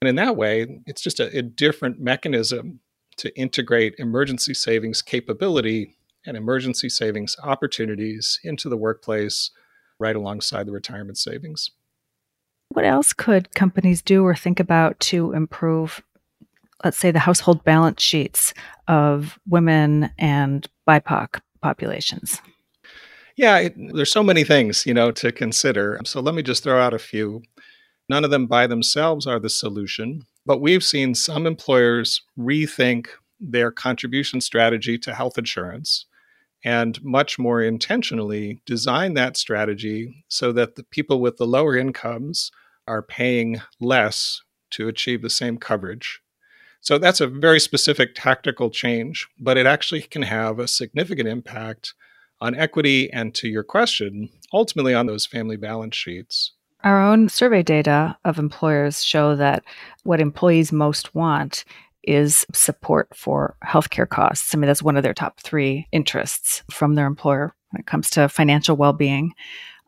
and 0.00 0.08
in 0.08 0.16
that 0.16 0.36
way, 0.36 0.80
it's 0.86 1.02
just 1.02 1.20
a, 1.20 1.36
a 1.36 1.42
different 1.42 2.00
mechanism 2.00 2.80
to 3.16 3.36
integrate 3.36 3.94
emergency 3.98 4.54
savings 4.54 5.02
capability 5.02 5.96
and 6.24 6.36
emergency 6.36 6.88
savings 6.88 7.36
opportunities 7.42 8.38
into 8.44 8.68
the 8.68 8.76
workplace 8.76 9.50
right 9.98 10.14
alongside 10.14 10.66
the 10.66 10.72
retirement 10.72 11.18
savings. 11.18 11.70
What 12.70 12.84
else 12.84 13.12
could 13.12 13.54
companies 13.54 14.02
do 14.02 14.24
or 14.24 14.34
think 14.36 14.60
about 14.60 15.00
to 15.00 15.32
improve, 15.32 16.02
let's 16.84 16.98
say, 16.98 17.10
the 17.10 17.18
household 17.18 17.64
balance 17.64 18.02
sheets 18.02 18.54
of 18.86 19.38
women 19.48 20.10
and 20.18 20.66
BIPOC 20.86 21.40
populations? 21.60 22.40
Yeah, 23.36 23.58
it, 23.58 23.74
there's 23.94 24.12
so 24.12 24.22
many 24.22 24.44
things, 24.44 24.84
you 24.84 24.92
know, 24.92 25.10
to 25.12 25.32
consider. 25.32 25.98
So 26.04 26.20
let 26.20 26.34
me 26.34 26.42
just 26.42 26.62
throw 26.62 26.80
out 26.80 26.92
a 26.92 26.98
few. 26.98 27.42
None 28.08 28.24
of 28.24 28.30
them 28.30 28.46
by 28.46 28.66
themselves 28.66 29.26
are 29.26 29.38
the 29.38 29.50
solution, 29.50 30.22
but 30.46 30.60
we've 30.60 30.84
seen 30.84 31.14
some 31.14 31.46
employers 31.46 32.22
rethink 32.38 33.08
their 33.38 33.70
contribution 33.70 34.40
strategy 34.40 34.98
to 34.98 35.14
health 35.14 35.38
insurance 35.38 36.06
and 36.64 37.02
much 37.04 37.38
more 37.38 37.62
intentionally 37.62 38.60
design 38.66 39.14
that 39.14 39.36
strategy 39.36 40.24
so 40.28 40.52
that 40.52 40.74
the 40.74 40.82
people 40.82 41.20
with 41.20 41.36
the 41.36 41.46
lower 41.46 41.76
incomes 41.76 42.50
are 42.86 43.02
paying 43.02 43.60
less 43.80 44.42
to 44.70 44.88
achieve 44.88 45.22
the 45.22 45.30
same 45.30 45.58
coverage. 45.58 46.20
So 46.80 46.98
that's 46.98 47.20
a 47.20 47.26
very 47.26 47.60
specific 47.60 48.14
tactical 48.14 48.70
change, 48.70 49.28
but 49.38 49.56
it 49.56 49.66
actually 49.66 50.02
can 50.02 50.22
have 50.22 50.58
a 50.58 50.68
significant 50.68 51.28
impact 51.28 51.94
on 52.40 52.54
equity 52.54 53.12
and 53.12 53.34
to 53.34 53.48
your 53.48 53.64
question, 53.64 54.30
ultimately 54.52 54.94
on 54.94 55.06
those 55.06 55.26
family 55.26 55.56
balance 55.56 55.96
sheets. 55.96 56.52
Our 56.84 57.02
own 57.02 57.28
survey 57.28 57.62
data 57.62 58.16
of 58.24 58.38
employers 58.38 59.04
show 59.04 59.34
that 59.36 59.64
what 60.04 60.20
employees 60.20 60.72
most 60.72 61.14
want 61.14 61.64
is 62.04 62.46
support 62.54 63.08
for 63.14 63.56
healthcare 63.64 64.08
costs. 64.08 64.54
I 64.54 64.58
mean, 64.58 64.68
that's 64.68 64.82
one 64.82 64.96
of 64.96 65.02
their 65.02 65.14
top 65.14 65.40
three 65.40 65.88
interests 65.92 66.62
from 66.70 66.94
their 66.94 67.06
employer 67.06 67.52
when 67.70 67.80
it 67.80 67.86
comes 67.86 68.08
to 68.10 68.28
financial 68.28 68.76
well 68.76 68.92
being. 68.92 69.32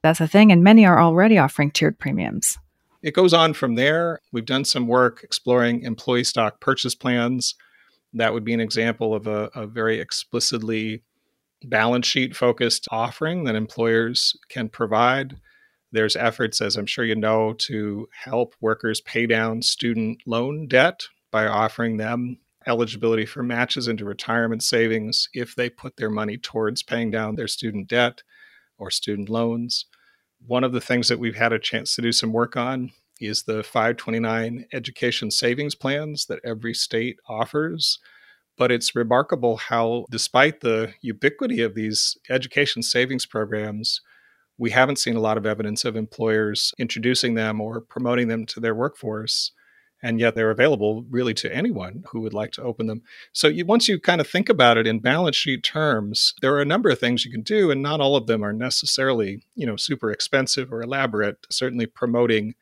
That's 0.03 0.21
a 0.21 0.27
thing, 0.27 0.51
and 0.51 0.65
many 0.65 0.85
are 0.85 1.01
already 1.01 1.39
offering 1.39 1.71
tiered 1.71 1.99
premiums. 1.99 2.59
It 3.03 3.15
goes 3.15 3.33
on 3.33 3.55
from 3.55 3.77
there. 3.77 4.21
We've 4.33 4.45
done 4.45 4.65
some 4.65 4.87
work 4.87 5.23
exploring 5.23 5.83
employee 5.83 6.25
stock 6.25 6.61
purchase 6.61 6.95
plans. 6.95 7.55
That 8.13 8.35
would 8.35 8.45
be 8.45 8.53
an 8.53 8.61
example 8.61 9.15
of 9.15 9.27
a, 9.27 9.51
a 9.55 9.67
very 9.67 10.01
explicitly 10.01 11.03
balance 11.65 12.07
sheet 12.07 12.35
focused 12.35 12.89
offering 12.91 13.45
that 13.45 13.55
employers 13.55 14.37
can 14.49 14.69
provide. 14.69 15.37
There's 15.93 16.17
efforts, 16.17 16.61
as 16.61 16.77
I'm 16.77 16.87
sure 16.87 17.05
you 17.05 17.17
know, 17.17 17.55
to 17.55 18.09
help 18.25 18.55
workers 18.61 19.01
pay 19.01 19.27
down 19.27 19.63
student 19.63 20.23
loan 20.27 20.69
debt 20.69 21.03
by 21.31 21.47
offering 21.47 21.97
them 21.97 22.39
eligibility 22.67 23.27
for 23.27 23.43
matches 23.43 23.89
into 23.89 24.05
retirement 24.05 24.63
savings 24.63 25.29
if 25.33 25.55
they 25.55 25.71
put 25.71 25.97
their 25.97 26.11
money 26.11 26.37
towards 26.37 26.83
paying 26.83 27.11
down 27.11 27.35
their 27.35 27.49
student 27.49 27.89
debt 27.89 28.23
or 28.79 28.91
student 28.91 29.29
loans. 29.29 29.87
One 30.47 30.65
of 30.65 30.73
the 30.73 30.81
things 30.81 31.09
that 31.09 31.19
we've 31.19 31.37
had 31.37 31.53
a 31.53 31.59
chance 31.59 31.95
to 31.95 32.03
do 32.03 32.13
some 32.13 32.33
work 32.33 32.57
on 32.57 32.93
is 33.21 33.43
the 33.43 33.63
529 33.63 34.67
education 34.73 35.31
savings 35.31 35.75
plans 35.75 36.27
that 36.27 36.41
every 36.45 36.75
state 36.75 37.19
offers. 37.29 37.99
But 38.57 38.71
it's 38.71 38.95
remarkable 38.95 39.57
how, 39.57 40.07
despite 40.11 40.61
the 40.61 40.93
ubiquity 41.01 41.63
of 41.63 41.75
these 41.75 42.17
education 42.29 42.83
savings 42.83 43.27
programs, 43.27 44.01
we 44.61 44.71
haven't 44.71 44.99
seen 44.99 45.17
a 45.17 45.21
lot 45.21 45.39
of 45.39 45.47
evidence 45.47 45.85
of 45.87 45.97
employers 45.97 46.75
introducing 46.79 47.35
them 47.35 47.61
or 47.61 47.81
promoting 47.81 48.29
them 48.29 48.45
to 48.45 48.61
their 48.61 48.75
workforce 48.75 49.53
and 50.03 50.19
yet 50.19 50.35
they're 50.35 50.51
available 50.51 51.05
really 51.11 51.35
to 51.35 51.55
anyone 51.55 52.05
who 52.11 52.21
would 52.21 52.33
like 52.33 52.53
to 52.53 52.63
open 52.63 52.87
them. 52.87 53.03
So 53.33 53.49
you, 53.49 53.67
once 53.67 53.89
you 53.89 54.01
kind 54.01 54.21
of 54.21 54.27
think 54.27 54.49
about 54.49 54.79
it 54.79 54.87
in 54.87 54.99
balance 55.01 55.37
sheet 55.37 55.63
terms, 55.63 56.35
there 56.41 56.55
are 56.55 56.63
a 56.63 56.67
number 56.67 56.89
of 56.89 56.99
things 56.99 57.25
you 57.25 57.31
can 57.31 57.43
do, 57.43 57.71
and 57.71 57.83
not 57.83 58.01
all 58.01 58.17
of 58.17 58.27
them 58.27 58.43
are 58.43 58.53
necessarily 58.53 59.43
you 59.55 59.67
know 59.67 59.77
super 59.77 60.11
expensive 60.11 60.73
or 60.73 60.83
elaborate. 60.83 61.47
Certainly, 61.51 61.87
promoting 61.87 62.55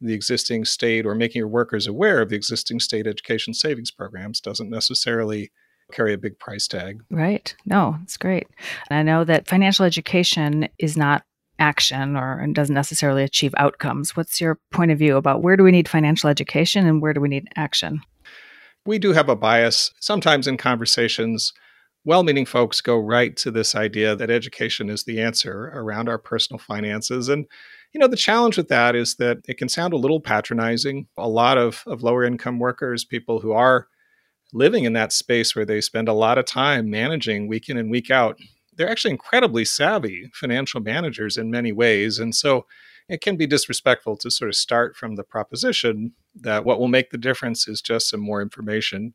the 0.00 0.14
existing 0.14 0.64
state 0.64 1.06
or 1.06 1.14
making 1.14 1.38
your 1.38 1.48
workers 1.48 1.86
aware 1.86 2.22
of 2.22 2.30
the 2.30 2.36
existing 2.36 2.80
state 2.80 3.06
education 3.06 3.54
savings 3.54 3.90
programs 3.90 4.40
doesn't 4.40 4.70
necessarily 4.70 5.52
carry 5.92 6.12
a 6.12 6.18
big 6.18 6.38
price 6.38 6.66
tag. 6.66 7.02
Right. 7.10 7.54
No, 7.66 7.98
it's 8.02 8.16
great. 8.16 8.46
And 8.88 8.98
I 8.98 9.02
know 9.02 9.24
that 9.24 9.46
financial 9.46 9.84
education 9.84 10.68
is 10.78 10.96
not 10.96 11.24
action 11.60 12.16
or 12.16 12.44
doesn't 12.52 12.74
necessarily 12.74 13.22
achieve 13.22 13.54
outcomes. 13.56 14.16
What's 14.16 14.40
your 14.40 14.58
point 14.72 14.90
of 14.90 14.98
view 14.98 15.16
about 15.16 15.42
where 15.42 15.56
do 15.56 15.62
we 15.62 15.70
need 15.70 15.88
financial 15.88 16.28
education 16.28 16.86
and 16.86 17.00
where 17.00 17.12
do 17.12 17.20
we 17.20 17.28
need 17.28 17.48
action? 17.56 18.00
We 18.86 18.98
do 18.98 19.12
have 19.12 19.28
a 19.28 19.36
bias 19.36 19.92
sometimes 20.00 20.46
in 20.48 20.56
conversations. 20.56 21.52
Well 22.04 22.22
meaning 22.22 22.46
folks 22.46 22.80
go 22.80 22.98
right 22.98 23.36
to 23.36 23.50
this 23.50 23.74
idea 23.74 24.16
that 24.16 24.30
education 24.30 24.88
is 24.88 25.04
the 25.04 25.20
answer 25.20 25.70
around 25.74 26.08
our 26.08 26.18
personal 26.18 26.58
finances. 26.58 27.28
And, 27.28 27.46
you 27.92 28.00
know, 28.00 28.08
the 28.08 28.16
challenge 28.16 28.56
with 28.56 28.68
that 28.68 28.96
is 28.96 29.16
that 29.16 29.38
it 29.46 29.58
can 29.58 29.68
sound 29.68 29.92
a 29.92 29.98
little 29.98 30.20
patronizing. 30.20 31.06
A 31.18 31.28
lot 31.28 31.58
of, 31.58 31.84
of 31.86 32.02
lower 32.02 32.24
income 32.24 32.58
workers, 32.58 33.04
people 33.04 33.40
who 33.40 33.52
are 33.52 33.86
living 34.52 34.84
in 34.84 34.94
that 34.94 35.12
space 35.12 35.54
where 35.54 35.66
they 35.66 35.80
spend 35.80 36.08
a 36.08 36.14
lot 36.14 36.38
of 36.38 36.44
time 36.44 36.90
managing 36.90 37.48
week 37.48 37.68
in 37.68 37.76
and 37.76 37.90
week 37.90 38.10
out 38.10 38.38
they're 38.80 38.88
actually 38.88 39.10
incredibly 39.10 39.62
savvy 39.62 40.30
financial 40.32 40.80
managers 40.80 41.36
in 41.36 41.50
many 41.50 41.70
ways. 41.70 42.18
And 42.18 42.34
so 42.34 42.64
it 43.10 43.20
can 43.20 43.36
be 43.36 43.46
disrespectful 43.46 44.16
to 44.16 44.30
sort 44.30 44.48
of 44.48 44.56
start 44.56 44.96
from 44.96 45.16
the 45.16 45.22
proposition 45.22 46.14
that 46.34 46.64
what 46.64 46.80
will 46.80 46.88
make 46.88 47.10
the 47.10 47.18
difference 47.18 47.68
is 47.68 47.82
just 47.82 48.08
some 48.08 48.20
more 48.20 48.40
information. 48.40 49.12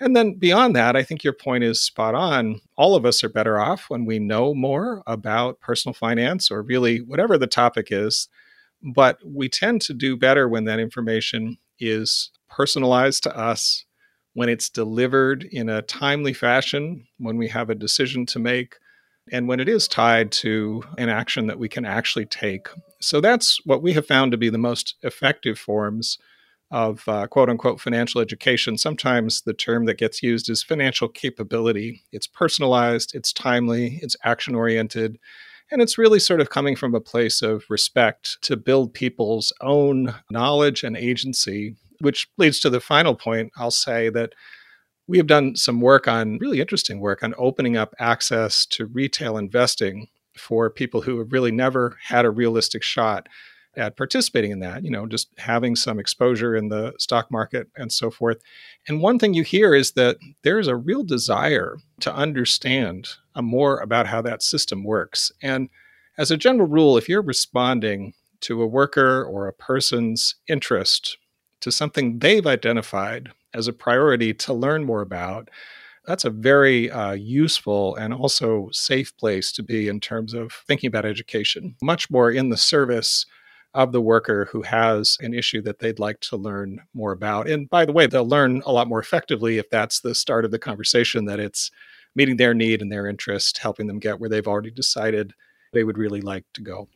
And 0.00 0.16
then 0.16 0.34
beyond 0.34 0.74
that, 0.74 0.96
I 0.96 1.04
think 1.04 1.22
your 1.22 1.34
point 1.34 1.62
is 1.62 1.80
spot 1.80 2.16
on. 2.16 2.60
All 2.76 2.96
of 2.96 3.06
us 3.06 3.22
are 3.22 3.28
better 3.28 3.60
off 3.60 3.84
when 3.88 4.06
we 4.06 4.18
know 4.18 4.54
more 4.54 5.04
about 5.06 5.60
personal 5.60 5.94
finance 5.94 6.50
or 6.50 6.62
really 6.62 7.00
whatever 7.00 7.38
the 7.38 7.46
topic 7.46 7.88
is. 7.92 8.28
But 8.82 9.20
we 9.24 9.48
tend 9.48 9.82
to 9.82 9.94
do 9.94 10.16
better 10.16 10.48
when 10.48 10.64
that 10.64 10.80
information 10.80 11.58
is 11.78 12.32
personalized 12.50 13.22
to 13.22 13.38
us, 13.38 13.84
when 14.34 14.48
it's 14.48 14.68
delivered 14.68 15.44
in 15.44 15.68
a 15.68 15.82
timely 15.82 16.32
fashion, 16.32 17.06
when 17.18 17.36
we 17.36 17.46
have 17.46 17.70
a 17.70 17.76
decision 17.76 18.26
to 18.26 18.40
make, 18.40 18.74
and 19.32 19.48
when 19.48 19.60
it 19.60 19.68
is 19.68 19.88
tied 19.88 20.30
to 20.30 20.82
an 20.98 21.08
action 21.08 21.46
that 21.46 21.58
we 21.58 21.68
can 21.68 21.84
actually 21.84 22.26
take. 22.26 22.68
So 23.00 23.20
that's 23.20 23.64
what 23.64 23.82
we 23.82 23.92
have 23.94 24.06
found 24.06 24.32
to 24.32 24.38
be 24.38 24.48
the 24.48 24.58
most 24.58 24.94
effective 25.02 25.58
forms 25.58 26.18
of 26.70 27.06
uh, 27.08 27.26
quote 27.28 27.48
unquote 27.48 27.80
financial 27.80 28.20
education. 28.20 28.76
Sometimes 28.76 29.42
the 29.42 29.54
term 29.54 29.84
that 29.86 29.98
gets 29.98 30.22
used 30.22 30.50
is 30.50 30.62
financial 30.62 31.08
capability. 31.08 32.02
It's 32.12 32.26
personalized, 32.26 33.14
it's 33.14 33.32
timely, 33.32 33.98
it's 34.02 34.16
action 34.24 34.54
oriented. 34.54 35.18
And 35.70 35.82
it's 35.82 35.98
really 35.98 36.20
sort 36.20 36.40
of 36.40 36.50
coming 36.50 36.76
from 36.76 36.94
a 36.94 37.00
place 37.00 37.42
of 37.42 37.64
respect 37.68 38.38
to 38.42 38.56
build 38.56 38.94
people's 38.94 39.52
own 39.60 40.14
knowledge 40.30 40.84
and 40.84 40.96
agency, 40.96 41.74
which 42.00 42.28
leads 42.36 42.60
to 42.60 42.70
the 42.70 42.80
final 42.80 43.16
point. 43.16 43.52
I'll 43.56 43.72
say 43.72 44.08
that 44.10 44.32
we 45.08 45.18
have 45.18 45.26
done 45.26 45.56
some 45.56 45.80
work 45.80 46.08
on 46.08 46.38
really 46.38 46.60
interesting 46.60 47.00
work 47.00 47.22
on 47.22 47.34
opening 47.38 47.76
up 47.76 47.94
access 47.98 48.66
to 48.66 48.86
retail 48.86 49.36
investing 49.38 50.08
for 50.36 50.68
people 50.68 51.02
who 51.02 51.18
have 51.18 51.32
really 51.32 51.52
never 51.52 51.96
had 52.02 52.24
a 52.24 52.30
realistic 52.30 52.82
shot 52.82 53.28
at 53.76 53.96
participating 53.96 54.50
in 54.50 54.60
that, 54.60 54.84
you 54.84 54.90
know, 54.90 55.06
just 55.06 55.28
having 55.36 55.76
some 55.76 55.98
exposure 55.98 56.56
in 56.56 56.68
the 56.68 56.94
stock 56.98 57.30
market 57.30 57.68
and 57.76 57.92
so 57.92 58.10
forth. 58.10 58.38
And 58.88 59.02
one 59.02 59.18
thing 59.18 59.34
you 59.34 59.42
hear 59.42 59.74
is 59.74 59.92
that 59.92 60.16
there's 60.42 60.66
a 60.66 60.76
real 60.76 61.02
desire 61.02 61.76
to 62.00 62.14
understand 62.14 63.08
uh, 63.34 63.42
more 63.42 63.78
about 63.80 64.06
how 64.06 64.22
that 64.22 64.42
system 64.42 64.82
works. 64.82 65.30
And 65.42 65.68
as 66.16 66.30
a 66.30 66.38
general 66.38 66.66
rule, 66.66 66.96
if 66.96 67.08
you're 67.08 67.22
responding 67.22 68.14
to 68.40 68.62
a 68.62 68.66
worker 68.66 69.24
or 69.24 69.46
a 69.46 69.52
person's 69.52 70.36
interest 70.48 71.18
to 71.60 71.70
something 71.70 72.18
they've 72.18 72.46
identified 72.46 73.30
as 73.54 73.68
a 73.68 73.72
priority 73.72 74.34
to 74.34 74.52
learn 74.52 74.84
more 74.84 75.02
about, 75.02 75.48
that's 76.06 76.24
a 76.24 76.30
very 76.30 76.90
uh, 76.90 77.12
useful 77.12 77.96
and 77.96 78.14
also 78.14 78.68
safe 78.72 79.16
place 79.16 79.50
to 79.52 79.62
be 79.62 79.88
in 79.88 80.00
terms 80.00 80.34
of 80.34 80.52
thinking 80.66 80.88
about 80.88 81.04
education, 81.04 81.74
much 81.82 82.10
more 82.10 82.30
in 82.30 82.50
the 82.50 82.56
service 82.56 83.26
of 83.74 83.92
the 83.92 84.00
worker 84.00 84.48
who 84.52 84.62
has 84.62 85.18
an 85.20 85.34
issue 85.34 85.60
that 85.62 85.80
they'd 85.80 85.98
like 85.98 86.20
to 86.20 86.36
learn 86.36 86.80
more 86.94 87.12
about. 87.12 87.48
And 87.48 87.68
by 87.68 87.84
the 87.84 87.92
way, 87.92 88.06
they'll 88.06 88.26
learn 88.26 88.62
a 88.64 88.72
lot 88.72 88.88
more 88.88 89.00
effectively 89.00 89.58
if 89.58 89.68
that's 89.68 90.00
the 90.00 90.14
start 90.14 90.44
of 90.44 90.50
the 90.50 90.58
conversation, 90.58 91.26
that 91.26 91.40
it's 91.40 91.70
meeting 92.14 92.36
their 92.36 92.54
need 92.54 92.80
and 92.80 92.90
their 92.90 93.06
interest, 93.06 93.58
helping 93.58 93.86
them 93.86 93.98
get 93.98 94.18
where 94.18 94.30
they've 94.30 94.46
already 94.46 94.70
decided 94.70 95.34
they 95.72 95.84
would 95.84 95.98
really 95.98 96.22
like 96.22 96.44
to 96.54 96.62
go. 96.62 96.88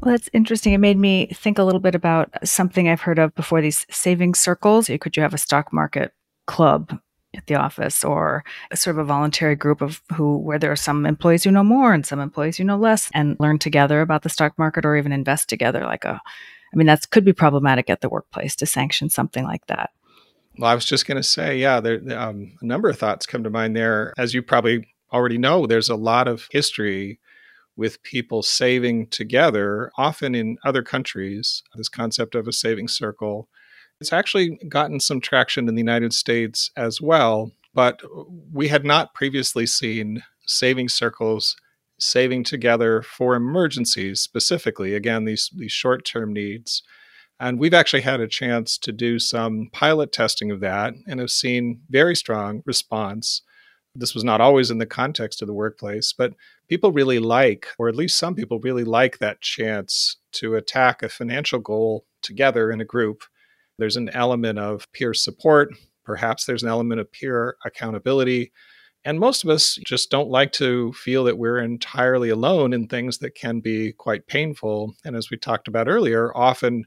Well, 0.00 0.12
that's 0.12 0.30
interesting. 0.32 0.72
It 0.72 0.78
made 0.78 0.98
me 0.98 1.26
think 1.34 1.58
a 1.58 1.64
little 1.64 1.80
bit 1.80 1.94
about 1.94 2.30
something 2.46 2.88
I've 2.88 3.00
heard 3.00 3.18
of 3.18 3.34
before 3.34 3.60
these 3.60 3.86
savings 3.90 4.38
circles. 4.38 4.90
Could 5.00 5.16
you 5.16 5.22
have 5.22 5.34
a 5.34 5.38
stock 5.38 5.72
market 5.72 6.12
club 6.46 6.98
at 7.36 7.46
the 7.46 7.54
office 7.54 8.04
or 8.04 8.44
sort 8.74 8.96
of 8.96 8.98
a 8.98 9.04
voluntary 9.04 9.54
group 9.56 9.82
of 9.82 10.00
who 10.14 10.38
where 10.38 10.58
there 10.58 10.72
are 10.72 10.76
some 10.76 11.06
employees 11.06 11.44
who 11.44 11.50
know 11.50 11.64
more 11.64 11.92
and 11.92 12.06
some 12.06 12.20
employees 12.20 12.56
who 12.56 12.64
know 12.64 12.76
less 12.76 13.10
and 13.14 13.36
learn 13.38 13.58
together 13.58 14.00
about 14.00 14.22
the 14.22 14.28
stock 14.28 14.58
market 14.58 14.84
or 14.84 14.96
even 14.96 15.12
invest 15.12 15.48
together 15.48 15.80
like 15.80 16.04
a 16.04 16.20
I 16.72 16.76
mean 16.76 16.86
that 16.86 17.10
could 17.10 17.24
be 17.24 17.32
problematic 17.32 17.90
at 17.90 18.00
the 18.00 18.08
workplace 18.08 18.56
to 18.56 18.66
sanction 18.66 19.10
something 19.10 19.44
like 19.44 19.66
that. 19.66 19.90
Well, 20.58 20.70
I 20.70 20.74
was 20.74 20.86
just 20.86 21.06
going 21.06 21.16
to 21.16 21.22
say, 21.22 21.58
yeah, 21.58 21.80
there 21.80 22.00
um, 22.18 22.56
a 22.62 22.64
number 22.64 22.88
of 22.88 22.98
thoughts 22.98 23.26
come 23.26 23.44
to 23.44 23.50
mind 23.50 23.76
there. 23.76 24.14
As 24.16 24.32
you 24.32 24.42
probably 24.42 24.88
already 25.12 25.38
know, 25.38 25.66
there's 25.66 25.90
a 25.90 25.96
lot 25.96 26.28
of 26.28 26.48
history 26.50 27.20
with 27.76 28.02
people 28.02 28.42
saving 28.42 29.06
together, 29.08 29.90
often 29.98 30.34
in 30.34 30.56
other 30.64 30.82
countries, 30.82 31.62
this 31.74 31.88
concept 31.88 32.34
of 32.34 32.48
a 32.48 32.52
saving 32.52 32.88
circle. 32.88 33.48
It's 34.00 34.12
actually 34.12 34.58
gotten 34.68 35.00
some 35.00 35.20
traction 35.20 35.68
in 35.68 35.74
the 35.74 35.80
United 35.80 36.12
States 36.12 36.70
as 36.76 37.00
well, 37.00 37.52
but 37.74 38.00
we 38.52 38.68
had 38.68 38.84
not 38.84 39.14
previously 39.14 39.66
seen 39.66 40.22
saving 40.46 40.88
circles 40.88 41.56
saving 41.98 42.44
together 42.44 43.02
for 43.02 43.34
emergencies 43.34 44.20
specifically. 44.20 44.94
Again, 44.94 45.24
these, 45.24 45.50
these 45.54 45.72
short 45.72 46.04
term 46.04 46.32
needs. 46.32 46.82
And 47.40 47.58
we've 47.58 47.74
actually 47.74 48.02
had 48.02 48.20
a 48.20 48.28
chance 48.28 48.78
to 48.78 48.92
do 48.92 49.18
some 49.18 49.68
pilot 49.72 50.12
testing 50.12 50.50
of 50.50 50.60
that 50.60 50.94
and 51.06 51.20
have 51.20 51.30
seen 51.30 51.82
very 51.90 52.16
strong 52.16 52.62
response 52.64 53.42
this 53.98 54.14
was 54.14 54.24
not 54.24 54.40
always 54.40 54.70
in 54.70 54.78
the 54.78 54.86
context 54.86 55.42
of 55.42 55.48
the 55.48 55.54
workplace, 55.54 56.12
but 56.12 56.34
people 56.68 56.92
really 56.92 57.18
like, 57.18 57.66
or 57.78 57.88
at 57.88 57.96
least 57.96 58.18
some 58.18 58.34
people 58.34 58.60
really 58.60 58.84
like 58.84 59.18
that 59.18 59.40
chance 59.40 60.16
to 60.32 60.56
attack 60.56 61.02
a 61.02 61.08
financial 61.08 61.58
goal 61.58 62.04
together 62.22 62.70
in 62.70 62.80
a 62.80 62.84
group. 62.84 63.22
There's 63.78 63.96
an 63.96 64.08
element 64.10 64.58
of 64.58 64.90
peer 64.92 65.14
support. 65.14 65.70
Perhaps 66.04 66.44
there's 66.44 66.62
an 66.62 66.68
element 66.68 67.00
of 67.00 67.10
peer 67.12 67.56
accountability. 67.64 68.52
And 69.04 69.20
most 69.20 69.44
of 69.44 69.50
us 69.50 69.78
just 69.86 70.10
don't 70.10 70.30
like 70.30 70.50
to 70.52 70.92
feel 70.94 71.24
that 71.24 71.38
we're 71.38 71.58
entirely 71.58 72.28
alone 72.28 72.72
in 72.72 72.88
things 72.88 73.18
that 73.18 73.36
can 73.36 73.60
be 73.60 73.92
quite 73.92 74.26
painful. 74.26 74.94
And 75.04 75.14
as 75.14 75.30
we 75.30 75.36
talked 75.36 75.68
about 75.68 75.88
earlier, 75.88 76.36
often 76.36 76.84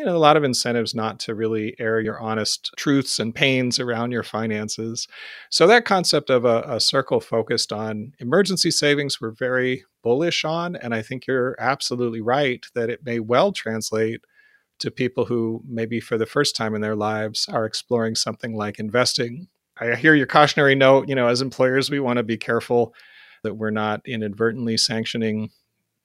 you 0.00 0.06
know, 0.06 0.16
a 0.16 0.18
lot 0.18 0.38
of 0.38 0.44
incentives 0.44 0.94
not 0.94 1.18
to 1.20 1.34
really 1.34 1.76
air 1.78 2.00
your 2.00 2.18
honest 2.18 2.72
truths 2.78 3.18
and 3.18 3.34
pains 3.34 3.78
around 3.78 4.12
your 4.12 4.22
finances. 4.22 5.06
So, 5.50 5.66
that 5.66 5.84
concept 5.84 6.30
of 6.30 6.46
a, 6.46 6.62
a, 6.66 6.80
circle 6.80 7.20
focused 7.20 7.70
on 7.70 8.14
emergency 8.18 8.70
savings, 8.70 9.20
we're 9.20 9.32
very 9.32 9.84
bullish 10.02 10.42
on. 10.42 10.74
And 10.74 10.94
I 10.94 11.02
think 11.02 11.26
you're 11.26 11.54
absolutely 11.58 12.22
right 12.22 12.64
that 12.74 12.88
it 12.88 13.04
may 13.04 13.20
well 13.20 13.52
translate 13.52 14.22
to 14.78 14.90
people 14.90 15.26
who 15.26 15.62
maybe 15.68 16.00
for 16.00 16.16
the 16.16 16.24
first 16.24 16.56
time 16.56 16.74
in 16.74 16.80
their 16.80 16.96
lives 16.96 17.46
are 17.52 17.66
exploring 17.66 18.14
something 18.14 18.56
like 18.56 18.78
investing. 18.78 19.48
I 19.78 19.96
hear 19.96 20.14
your 20.14 20.26
cautionary 20.26 20.76
note. 20.76 21.10
You 21.10 21.14
know, 21.14 21.28
as 21.28 21.42
employers, 21.42 21.90
we 21.90 22.00
want 22.00 22.16
to 22.16 22.22
be 22.22 22.38
careful 22.38 22.94
that 23.42 23.56
we're 23.56 23.68
not 23.68 24.00
inadvertently 24.06 24.78
sanctioning 24.78 25.50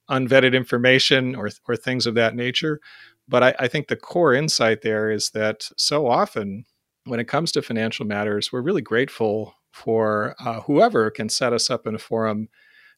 unvetted 0.09 0.53
information 0.53 1.35
or, 1.35 1.49
or 1.67 1.75
things 1.75 2.05
of 2.05 2.15
that 2.15 2.35
nature. 2.35 2.79
But 3.27 3.43
I, 3.43 3.55
I 3.59 3.67
think 3.67 3.87
the 3.87 3.95
core 3.95 4.33
insight 4.33 4.81
there 4.81 5.09
is 5.09 5.31
that 5.31 5.69
so 5.77 6.07
often 6.07 6.65
when 7.05 7.19
it 7.19 7.27
comes 7.27 7.51
to 7.53 7.61
financial 7.61 8.05
matters, 8.05 8.51
we're 8.51 8.61
really 8.61 8.81
grateful 8.81 9.55
for 9.71 10.35
uh, 10.39 10.61
whoever 10.61 11.09
can 11.11 11.29
set 11.29 11.53
us 11.53 11.69
up 11.69 11.85
in 11.85 11.95
a 11.95 11.99
forum 11.99 12.47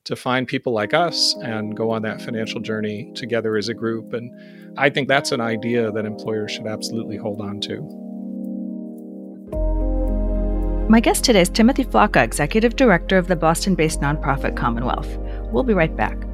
to 0.06 0.16
find 0.16 0.48
people 0.48 0.72
like 0.74 0.94
us 0.94 1.36
and 1.44 1.76
go 1.76 1.92
on 1.92 2.02
that 2.02 2.22
financial 2.22 2.62
journey 2.62 3.12
together 3.16 3.58
as 3.58 3.68
a 3.68 3.74
group. 3.74 4.14
And 4.14 4.32
I 4.78 4.90
think 4.90 5.08
that's 5.08 5.32
an 5.32 5.42
idea 5.42 5.92
that 5.92 6.06
employers 6.06 6.52
should 6.52 6.68
absolutely 6.68 7.18
hold 7.18 7.42
on 7.42 7.60
to. 7.62 7.82
My 10.90 11.02
guest 11.02 11.26
today 11.26 11.42
is 11.42 11.50
Timothy 11.50 11.84
Flacke, 11.84 12.24
Executive 12.24 12.78
Director 12.78 13.18
of 13.18 13.28
the 13.28 13.36
Boston 13.36 13.76
based 13.76 14.00
nonprofit 14.00 14.56
Commonwealth. 14.56 15.18
We'll 15.52 15.64
be 15.64 15.74
right 15.74 15.94
back. 15.94 16.27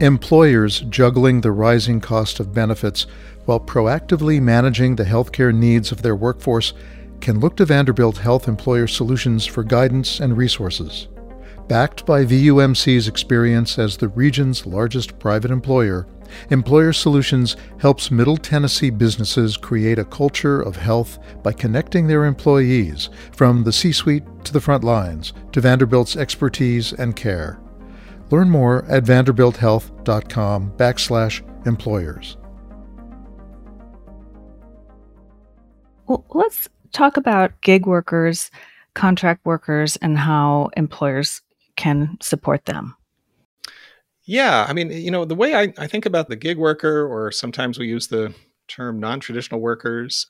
Employers 0.00 0.82
juggling 0.82 1.40
the 1.40 1.50
rising 1.50 2.00
cost 2.00 2.38
of 2.38 2.54
benefits 2.54 3.08
while 3.46 3.58
proactively 3.58 4.40
managing 4.40 4.94
the 4.94 5.04
healthcare 5.04 5.52
needs 5.52 5.90
of 5.90 6.02
their 6.02 6.14
workforce 6.14 6.72
can 7.20 7.40
look 7.40 7.56
to 7.56 7.64
Vanderbilt 7.64 8.18
Health 8.18 8.46
Employer 8.46 8.86
Solutions 8.86 9.44
for 9.44 9.64
guidance 9.64 10.20
and 10.20 10.36
resources. 10.36 11.08
Backed 11.66 12.06
by 12.06 12.24
VUMC's 12.24 13.08
experience 13.08 13.76
as 13.76 13.96
the 13.96 14.06
region's 14.06 14.66
largest 14.66 15.18
private 15.18 15.50
employer, 15.50 16.06
Employer 16.50 16.92
Solutions 16.92 17.56
helps 17.80 18.12
Middle 18.12 18.36
Tennessee 18.36 18.90
businesses 18.90 19.56
create 19.56 19.98
a 19.98 20.04
culture 20.04 20.60
of 20.60 20.76
health 20.76 21.18
by 21.42 21.52
connecting 21.52 22.06
their 22.06 22.24
employees 22.24 23.10
from 23.32 23.64
the 23.64 23.72
C 23.72 23.90
suite 23.90 24.24
to 24.44 24.52
the 24.52 24.60
front 24.60 24.84
lines 24.84 25.32
to 25.50 25.60
Vanderbilt's 25.60 26.16
expertise 26.16 26.92
and 26.92 27.16
care. 27.16 27.58
Learn 28.30 28.50
more 28.50 28.84
at 28.86 29.04
vanderbilthealth.com 29.04 30.72
backslash 30.72 31.66
employers. 31.66 32.36
Well, 36.06 36.24
let's 36.30 36.68
talk 36.92 37.16
about 37.16 37.60
gig 37.60 37.86
workers, 37.86 38.50
contract 38.94 39.44
workers, 39.44 39.96
and 39.96 40.18
how 40.18 40.70
employers 40.76 41.42
can 41.76 42.16
support 42.20 42.64
them. 42.66 42.96
Yeah, 44.24 44.66
I 44.68 44.72
mean, 44.72 44.90
you 44.90 45.10
know, 45.10 45.24
the 45.24 45.34
way 45.34 45.54
I, 45.54 45.72
I 45.78 45.86
think 45.86 46.04
about 46.04 46.28
the 46.28 46.36
gig 46.36 46.58
worker, 46.58 47.06
or 47.06 47.32
sometimes 47.32 47.78
we 47.78 47.86
use 47.86 48.08
the 48.08 48.34
term 48.68 49.00
non 49.00 49.20
traditional 49.20 49.60
workers, 49.60 50.26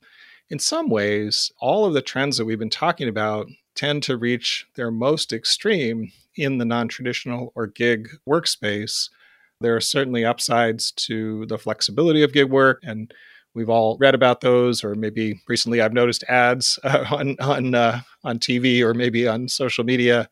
in 0.50 0.58
some 0.58 0.88
ways, 0.88 1.52
all 1.60 1.84
of 1.84 1.94
the 1.94 2.02
trends 2.02 2.36
that 2.38 2.44
we've 2.44 2.58
been 2.58 2.70
talking 2.70 3.08
about 3.08 3.48
tend 3.74 4.02
to 4.04 4.16
reach 4.16 4.66
their 4.76 4.90
most 4.90 5.32
extreme 5.32 6.12
in 6.38 6.58
the 6.58 6.64
non 6.64 6.88
traditional 6.88 7.52
or 7.54 7.66
gig 7.66 8.08
workspace. 8.28 9.10
There 9.60 9.74
are 9.74 9.80
certainly 9.80 10.24
upsides 10.24 10.92
to 10.92 11.46
the 11.46 11.58
flexibility 11.58 12.22
of 12.22 12.32
gig 12.32 12.50
work, 12.50 12.80
and 12.84 13.12
we've 13.54 13.68
all 13.68 13.98
read 13.98 14.14
about 14.14 14.40
those. 14.40 14.84
Or 14.84 14.94
maybe 14.94 15.40
recently, 15.48 15.80
I've 15.80 15.92
noticed 15.92 16.24
ads 16.28 16.78
uh, 16.84 17.04
on 17.10 17.36
on 17.40 17.74
uh, 17.74 18.00
on 18.24 18.38
TV 18.38 18.82
or 18.82 18.94
maybe 18.94 19.26
on 19.26 19.48
social 19.48 19.84
media 19.84 20.28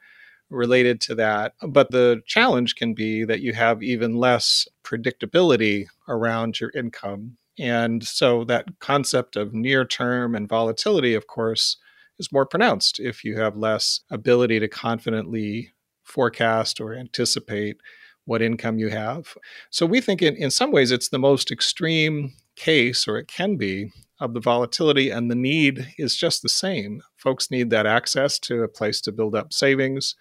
related 0.50 1.00
to 1.02 1.14
that. 1.16 1.54
But 1.66 1.90
the 1.90 2.22
challenge 2.26 2.76
can 2.76 2.94
be 2.94 3.24
that 3.24 3.40
you 3.40 3.52
have 3.52 3.82
even 3.82 4.16
less 4.16 4.68
predictability 4.84 5.86
around 6.08 6.60
your 6.60 6.70
income. 6.74 7.36
And 7.58 8.06
so 8.06 8.44
that 8.44 8.78
concept 8.80 9.34
of 9.36 9.54
near 9.54 9.84
term 9.84 10.34
and 10.34 10.48
volatility, 10.48 11.14
of 11.14 11.26
course, 11.26 11.78
is 12.18 12.32
more 12.32 12.46
pronounced 12.46 13.00
if 13.00 13.24
you 13.24 13.38
have 13.38 13.56
less 13.56 14.00
ability 14.10 14.60
to 14.60 14.68
confidently 14.68 15.72
forecast 16.06 16.80
or 16.80 16.94
anticipate 16.94 17.76
what 18.24 18.42
income 18.42 18.78
you 18.78 18.88
have. 18.88 19.36
So 19.70 19.86
we 19.86 20.00
think 20.00 20.22
in, 20.22 20.34
in 20.36 20.50
some 20.50 20.72
ways 20.72 20.90
it's 20.90 21.08
the 21.08 21.18
most 21.18 21.50
extreme 21.50 22.32
case, 22.56 23.06
or 23.06 23.18
it 23.18 23.28
can 23.28 23.56
be, 23.56 23.92
of 24.18 24.34
the 24.34 24.40
volatility, 24.40 25.10
and 25.10 25.30
the 25.30 25.34
need 25.34 25.92
is 25.98 26.16
just 26.16 26.42
the 26.42 26.48
same. 26.48 27.02
Folks 27.16 27.50
need 27.50 27.70
that 27.70 27.86
access 27.86 28.38
to 28.40 28.62
a 28.62 28.68
place 28.68 29.00
to 29.02 29.12
build 29.12 29.34
up 29.34 29.52
savings. 29.52 30.14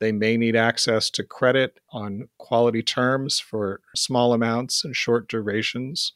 They 0.00 0.10
may 0.10 0.36
need 0.36 0.56
access 0.56 1.10
to 1.10 1.22
credit 1.22 1.78
on 1.90 2.28
quality 2.38 2.82
terms 2.82 3.38
for 3.38 3.80
small 3.94 4.32
amounts 4.32 4.84
and 4.84 4.96
short 4.96 5.28
durations. 5.28 6.12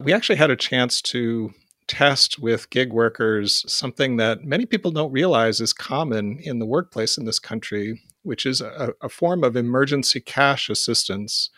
We 0.00 0.12
actually 0.12 0.36
had 0.36 0.50
a 0.50 0.56
chance 0.56 1.00
to 1.02 1.54
test 1.86 2.38
with 2.38 2.68
gig 2.70 2.92
workers 2.92 3.64
something 3.72 4.16
that 4.16 4.44
many 4.44 4.66
people 4.66 4.90
don't 4.90 5.12
realize 5.12 5.60
is 5.60 5.72
common 5.72 6.38
in 6.42 6.58
the 6.58 6.66
workplace 6.66 7.16
in 7.16 7.24
this 7.24 7.38
country, 7.38 8.02
which 8.26 8.44
is 8.44 8.60
a, 8.60 8.92
a, 9.00 9.08
form 9.08 9.44
of 9.44 9.56
emergency 9.56 10.20
cash 10.20 10.68
assistance. 10.68 11.50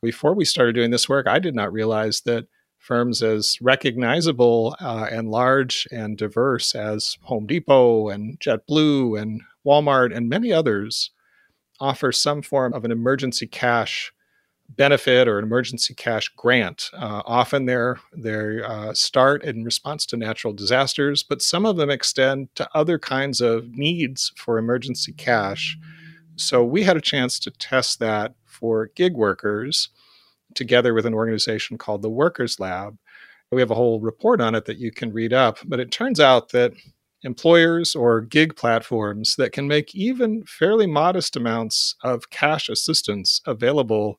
Before 0.00 0.34
we 0.34 0.44
started 0.44 0.74
doing 0.74 0.90
this 0.90 1.08
work, 1.08 1.26
I 1.26 1.38
did 1.38 1.54
not 1.54 1.72
realize 1.72 2.22
that 2.22 2.46
firms 2.78 3.22
as 3.22 3.58
recognizable 3.60 4.76
uh, 4.80 5.06
and 5.10 5.30
large 5.30 5.86
and 5.92 6.16
diverse 6.18 6.74
as 6.74 7.16
Home 7.22 7.46
Depot 7.46 8.08
and 8.08 8.38
JetBlue 8.40 9.20
and 9.20 9.42
Walmart 9.64 10.14
and 10.14 10.28
many 10.28 10.52
others 10.52 11.10
offer 11.80 12.12
some 12.12 12.42
form 12.42 12.72
of 12.72 12.84
an 12.84 12.90
emergency 12.90 13.46
cash 13.46 14.12
benefit 14.76 15.28
or 15.28 15.38
an 15.38 15.44
emergency 15.44 15.94
cash 15.94 16.28
grant. 16.36 16.90
Uh, 16.92 17.22
often 17.26 17.66
they're, 17.66 18.00
they 18.16 18.62
uh, 18.62 18.92
start 18.94 19.44
in 19.44 19.64
response 19.64 20.06
to 20.06 20.16
natural 20.16 20.52
disasters, 20.52 21.22
but 21.22 21.42
some 21.42 21.66
of 21.66 21.76
them 21.76 21.90
extend 21.90 22.48
to 22.54 22.68
other 22.74 22.98
kinds 22.98 23.40
of 23.40 23.68
needs 23.76 24.32
for 24.36 24.58
emergency 24.58 25.12
cash. 25.12 25.78
So 26.42 26.64
we 26.64 26.82
had 26.82 26.96
a 26.96 27.00
chance 27.00 27.38
to 27.40 27.50
test 27.50 27.98
that 28.00 28.34
for 28.44 28.90
gig 28.94 29.14
workers 29.14 29.88
together 30.54 30.92
with 30.92 31.06
an 31.06 31.14
organization 31.14 31.78
called 31.78 32.02
the 32.02 32.10
Workers 32.10 32.60
Lab. 32.60 32.98
We 33.50 33.60
have 33.60 33.70
a 33.70 33.76
whole 33.76 34.00
report 34.00 34.40
on 34.40 34.54
it 34.54 34.64
that 34.64 34.78
you 34.78 34.90
can 34.90 35.12
read 35.12 35.32
up, 35.32 35.58
but 35.64 35.80
it 35.80 35.92
turns 35.92 36.20
out 36.20 36.50
that 36.50 36.72
employers 37.22 37.94
or 37.94 38.20
gig 38.20 38.56
platforms 38.56 39.36
that 39.36 39.52
can 39.52 39.68
make 39.68 39.94
even 39.94 40.44
fairly 40.44 40.86
modest 40.86 41.36
amounts 41.36 41.94
of 42.02 42.30
cash 42.30 42.68
assistance 42.68 43.40
available 43.46 44.18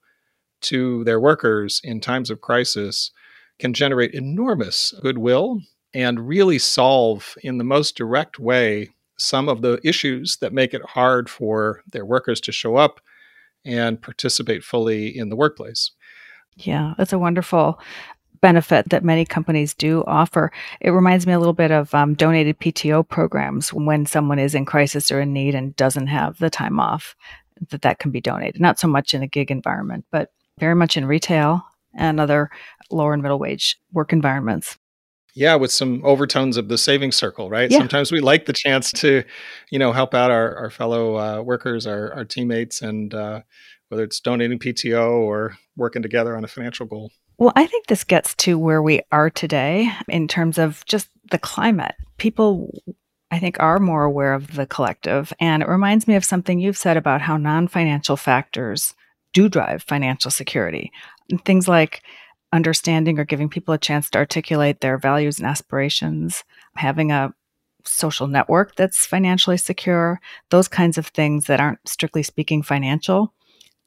to 0.61 1.03
their 1.03 1.19
workers 1.19 1.81
in 1.83 1.99
times 1.99 2.29
of 2.29 2.41
crisis 2.41 3.11
can 3.59 3.73
generate 3.73 4.13
enormous 4.13 4.93
goodwill 5.01 5.59
and 5.93 6.27
really 6.27 6.57
solve 6.57 7.35
in 7.43 7.57
the 7.57 7.63
most 7.63 7.95
direct 7.95 8.39
way 8.39 8.89
some 9.17 9.49
of 9.49 9.61
the 9.61 9.79
issues 9.83 10.37
that 10.37 10.53
make 10.53 10.73
it 10.73 10.83
hard 10.83 11.29
for 11.29 11.83
their 11.91 12.05
workers 12.05 12.41
to 12.41 12.51
show 12.51 12.75
up 12.75 12.99
and 13.65 14.01
participate 14.01 14.63
fully 14.63 15.15
in 15.15 15.29
the 15.29 15.35
workplace. 15.35 15.91
Yeah, 16.55 16.93
that's 16.97 17.13
a 17.13 17.19
wonderful 17.19 17.79
benefit 18.41 18.89
that 18.89 19.05
many 19.05 19.23
companies 19.23 19.73
do 19.73 20.03
offer. 20.05 20.51
It 20.81 20.91
reminds 20.91 21.25
me 21.25 21.33
a 21.33 21.39
little 21.39 21.53
bit 21.53 21.71
of 21.71 21.93
um, 21.95 22.13
donated 22.13 22.59
PTO 22.59 23.07
programs 23.07 23.71
when 23.71 24.05
someone 24.05 24.37
is 24.37 24.53
in 24.53 24.65
crisis 24.65 25.11
or 25.11 25.21
in 25.21 25.31
need 25.31 25.55
and 25.55 25.75
doesn't 25.77 26.07
have 26.07 26.37
the 26.39 26.49
time 26.49 26.79
off 26.79 27.15
that 27.69 27.83
that 27.83 27.99
can 27.99 28.11
be 28.11 28.19
donated. 28.19 28.59
Not 28.59 28.79
so 28.79 28.87
much 28.87 29.13
in 29.13 29.23
a 29.23 29.27
gig 29.27 29.49
environment, 29.49 30.05
but 30.11 30.31
very 30.59 30.75
much 30.75 30.97
in 30.97 31.05
retail 31.05 31.63
and 31.95 32.19
other 32.19 32.49
lower 32.91 33.13
and 33.13 33.21
middle 33.21 33.39
wage 33.39 33.79
work 33.93 34.11
environments. 34.11 34.77
Yeah, 35.35 35.55
with 35.55 35.71
some 35.71 36.01
overtones 36.05 36.57
of 36.57 36.67
the 36.67 36.77
savings 36.77 37.15
circle, 37.15 37.49
right? 37.49 37.71
Yeah. 37.71 37.79
Sometimes 37.79 38.11
we 38.11 38.19
like 38.19 38.45
the 38.45 38.53
chance 38.53 38.91
to, 38.93 39.23
you 39.71 39.79
know, 39.79 39.91
help 39.91 40.13
out 40.13 40.29
our, 40.29 40.55
our 40.55 40.69
fellow 40.69 41.17
uh, 41.17 41.41
workers, 41.41 41.87
our, 41.87 42.13
our 42.13 42.23
teammates, 42.23 42.81
and 42.81 43.13
uh, 43.13 43.41
whether 43.89 44.03
it's 44.03 44.19
donating 44.19 44.59
PTO 44.59 45.09
or 45.09 45.55
working 45.75 46.01
together 46.01 46.37
on 46.37 46.43
a 46.43 46.47
financial 46.47 46.85
goal. 46.85 47.11
Well, 47.37 47.53
I 47.55 47.65
think 47.65 47.87
this 47.87 48.03
gets 48.03 48.35
to 48.35 48.59
where 48.59 48.81
we 48.81 49.01
are 49.11 49.29
today 49.29 49.91
in 50.07 50.27
terms 50.27 50.57
of 50.57 50.85
just 50.85 51.09
the 51.31 51.39
climate. 51.39 51.95
People, 52.17 52.71
I 53.31 53.39
think, 53.39 53.57
are 53.59 53.79
more 53.79 54.03
aware 54.03 54.33
of 54.33 54.55
the 54.55 54.67
collective. 54.67 55.33
And 55.39 55.63
it 55.63 55.69
reminds 55.69 56.07
me 56.07 56.15
of 56.15 56.23
something 56.23 56.59
you've 56.59 56.77
said 56.77 56.95
about 56.95 57.21
how 57.21 57.37
non 57.37 57.67
financial 57.67 58.17
factors 58.17 58.93
do 59.33 59.49
drive 59.49 59.83
financial 59.83 60.29
security. 60.29 60.91
And 61.29 61.43
things 61.43 61.67
like 61.67 62.03
understanding 62.53 63.19
or 63.19 63.25
giving 63.25 63.49
people 63.49 63.73
a 63.73 63.79
chance 63.79 64.09
to 64.11 64.19
articulate 64.19 64.79
their 64.79 64.97
values 64.97 65.39
and 65.39 65.47
aspirations, 65.47 66.43
having 66.75 67.11
a 67.11 67.33
social 67.83 68.27
network 68.27 68.75
that's 68.75 69.05
financially 69.05 69.57
secure, 69.57 70.21
those 70.49 70.67
kinds 70.67 70.97
of 70.97 71.07
things 71.07 71.47
that 71.47 71.59
aren't 71.59 71.85
strictly 71.87 72.23
speaking 72.23 72.61
financial 72.61 73.33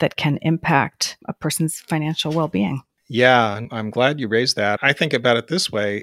that 0.01 0.17
can 0.17 0.39
impact 0.43 1.17
a 1.27 1.33
person's 1.33 1.81
financial 1.81 2.33
well 2.33 2.49
being. 2.49 2.83
Yeah, 3.09 3.61
I'm 3.71 3.91
glad 3.91 4.21
you 4.21 4.29
raised 4.29 4.57
that. 4.57 4.81
I 4.83 4.93
think 4.93 5.13
about 5.13 5.37
it 5.37 5.47
this 5.47 5.71
way. 5.71 6.03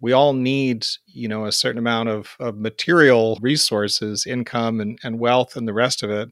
We 0.00 0.12
all 0.12 0.32
need, 0.32 0.86
you 1.06 1.26
know, 1.26 1.44
a 1.44 1.52
certain 1.52 1.80
amount 1.80 2.08
of, 2.08 2.36
of 2.38 2.56
material 2.56 3.36
resources, 3.42 4.24
income 4.24 4.80
and, 4.80 4.98
and 5.02 5.18
wealth 5.18 5.56
and 5.56 5.66
the 5.66 5.74
rest 5.74 6.04
of 6.04 6.10
it. 6.10 6.30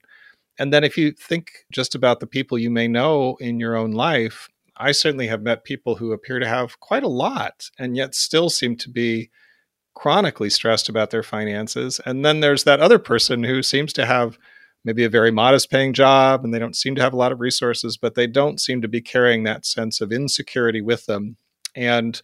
And 0.59 0.73
then 0.73 0.85
if 0.85 0.97
you 0.97 1.11
think 1.11 1.51
just 1.73 1.95
about 1.95 2.21
the 2.21 2.27
people 2.27 2.57
you 2.57 2.71
may 2.71 2.87
know 2.87 3.37
in 3.41 3.59
your 3.59 3.77
own 3.77 3.91
life, 3.91 4.49
I 4.79 4.93
certainly 4.93 5.27
have 5.29 5.43
met 5.43 5.65
people 5.65 5.97
who 5.97 6.13
appear 6.13 6.39
to 6.39 6.47
have 6.47 6.81
quite 6.81 7.03
a 7.03 7.09
lot 7.09 7.71
and 7.79 7.97
yet 7.97 8.15
still 8.15 8.51
seem 8.51 8.77
to 8.77 8.91
be 8.91 9.31
chronically 9.95 10.51
stressed 10.51 10.89
about 10.89 11.11
their 11.11 11.23
finances. 11.23 12.01
And 12.05 12.25
then 12.25 12.41
there's 12.41 12.65
that 12.65 12.81
other 12.81 12.99
person 12.99 13.43
who 13.43 13.63
seems 13.63 13.93
to 13.95 14.07
have 14.07 14.39
maybe 14.85 15.05
a 15.05 15.09
very 15.09 15.31
modest 15.31 15.71
paying 15.71 15.93
job 15.93 16.45
and 16.45 16.53
they 16.55 16.59
don't 16.59 16.77
seem 16.77 16.95
to 16.95 17.03
have 17.03 17.13
a 17.13 17.17
lot 17.17 17.33
of 17.33 17.41
resources, 17.41 17.97
but 17.97 18.15
they 18.15 18.27
don't 18.27 18.61
seem 18.61 18.83
to 18.83 18.89
be 18.89 19.01
carrying 19.01 19.43
that 19.45 19.67
sense 19.67 20.01
of 20.01 20.13
insecurity 20.13 20.81
with 20.81 21.07
them. 21.07 21.37
And 21.75 22.21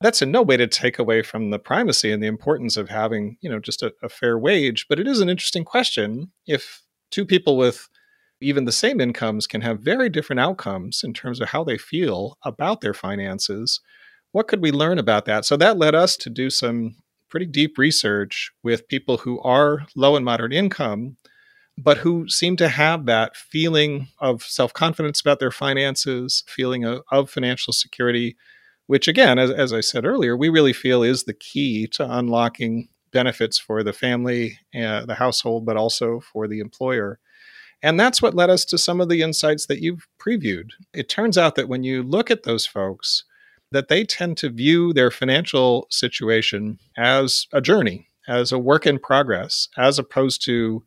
that's 0.00 0.22
in 0.22 0.30
no 0.30 0.42
way 0.42 0.56
to 0.56 0.66
take 0.66 0.98
away 0.98 1.22
from 1.22 1.50
the 1.50 1.58
primacy 1.58 2.12
and 2.12 2.22
the 2.22 2.28
importance 2.28 2.76
of 2.76 2.88
having, 2.88 3.36
you 3.40 3.50
know, 3.50 3.58
just 3.58 3.82
a, 3.82 3.92
a 4.02 4.08
fair 4.08 4.38
wage. 4.38 4.86
But 4.88 5.00
it 5.00 5.06
is 5.06 5.20
an 5.20 5.28
interesting 5.28 5.64
question 5.64 6.30
if 6.46 6.82
two 7.10 7.24
people 7.24 7.56
with 7.56 7.88
even 8.40 8.64
the 8.64 8.72
same 8.72 9.00
incomes 9.00 9.46
can 9.46 9.62
have 9.62 9.80
very 9.80 10.08
different 10.08 10.40
outcomes 10.40 11.02
in 11.02 11.12
terms 11.12 11.40
of 11.40 11.48
how 11.48 11.64
they 11.64 11.78
feel 11.78 12.36
about 12.42 12.80
their 12.80 12.94
finances. 12.94 13.80
What 14.32 14.48
could 14.48 14.60
we 14.60 14.72
learn 14.72 14.98
about 14.98 15.24
that? 15.24 15.44
So 15.44 15.56
that 15.56 15.78
led 15.78 15.94
us 15.94 16.16
to 16.18 16.30
do 16.30 16.50
some 16.50 16.96
pretty 17.28 17.46
deep 17.46 17.78
research 17.78 18.50
with 18.62 18.88
people 18.88 19.18
who 19.18 19.40
are 19.40 19.86
low 19.94 20.16
and 20.16 20.24
moderate 20.24 20.52
income, 20.52 21.16
but 21.78 21.98
who 21.98 22.28
seem 22.28 22.56
to 22.56 22.68
have 22.68 23.06
that 23.06 23.36
feeling 23.36 24.08
of 24.18 24.42
self 24.42 24.72
confidence 24.72 25.20
about 25.20 25.38
their 25.40 25.50
finances, 25.50 26.44
feeling 26.46 26.84
of, 26.84 27.30
financial 27.30 27.72
security, 27.72 28.36
which, 28.86 29.08
again, 29.08 29.38
as, 29.38 29.50
as 29.50 29.72
I 29.72 29.80
said 29.80 30.04
earlier, 30.04 30.36
we 30.36 30.48
really 30.48 30.72
feel 30.72 31.02
is 31.02 31.24
the 31.24 31.34
key 31.34 31.86
to 31.92 32.10
unlocking 32.10 32.88
benefits 33.12 33.58
for 33.58 33.82
the 33.82 33.92
family, 33.92 34.58
uh, 34.74 35.06
the 35.06 35.14
household, 35.14 35.64
but 35.64 35.76
also 35.76 36.20
for 36.20 36.46
the 36.46 36.60
employer. 36.60 37.18
And 37.82 38.00
that's 38.00 38.22
what 38.22 38.34
led 38.34 38.50
us 38.50 38.64
to 38.66 38.78
some 38.78 39.00
of 39.00 39.08
the 39.08 39.22
insights 39.22 39.66
that 39.66 39.80
you've 39.80 40.06
previewed. 40.18 40.70
It 40.94 41.08
turns 41.08 41.36
out 41.36 41.54
that 41.56 41.68
when 41.68 41.82
you 41.82 42.02
look 42.02 42.30
at 42.30 42.42
those 42.42 42.66
folks, 42.66 43.24
that 43.72 43.88
they 43.88 44.04
tend 44.04 44.36
to 44.38 44.50
view 44.50 44.92
their 44.92 45.10
financial 45.10 45.86
situation 45.90 46.78
as 46.96 47.46
a 47.52 47.60
journey, 47.60 48.08
as 48.28 48.52
a 48.52 48.58
work 48.58 48.86
in 48.86 48.98
progress, 48.98 49.68
as 49.76 49.98
opposed 49.98 50.44
to 50.44 50.84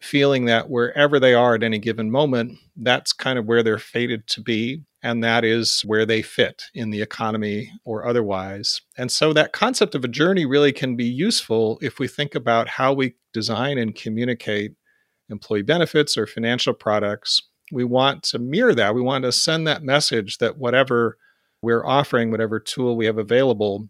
feeling 0.00 0.44
that 0.44 0.68
wherever 0.68 1.18
they 1.18 1.34
are 1.34 1.54
at 1.54 1.62
any 1.62 1.78
given 1.78 2.10
moment, 2.10 2.58
that's 2.76 3.12
kind 3.12 3.38
of 3.38 3.46
where 3.46 3.62
they're 3.62 3.78
fated 3.78 4.26
to 4.28 4.42
be. 4.42 4.82
And 5.02 5.22
that 5.22 5.44
is 5.44 5.82
where 5.82 6.04
they 6.04 6.20
fit 6.20 6.64
in 6.74 6.90
the 6.90 7.00
economy 7.00 7.70
or 7.84 8.06
otherwise. 8.06 8.80
And 8.98 9.10
so 9.10 9.32
that 9.32 9.52
concept 9.52 9.94
of 9.94 10.04
a 10.04 10.08
journey 10.08 10.44
really 10.44 10.72
can 10.72 10.96
be 10.96 11.04
useful 11.04 11.78
if 11.80 11.98
we 11.98 12.08
think 12.08 12.34
about 12.34 12.68
how 12.68 12.92
we 12.92 13.14
design 13.32 13.78
and 13.78 13.94
communicate 13.94 14.72
employee 15.30 15.62
benefits 15.62 16.16
or 16.16 16.26
financial 16.26 16.74
products. 16.74 17.42
We 17.72 17.84
want 17.84 18.22
to 18.24 18.38
mirror 18.38 18.74
that. 18.74 18.94
We 18.94 19.00
want 19.00 19.24
to 19.24 19.32
send 19.32 19.66
that 19.66 19.82
message 19.82 20.38
that 20.38 20.58
whatever 20.58 21.18
we're 21.62 21.84
offering, 21.84 22.30
whatever 22.30 22.60
tool 22.60 22.96
we 22.96 23.06
have 23.06 23.18
available, 23.18 23.88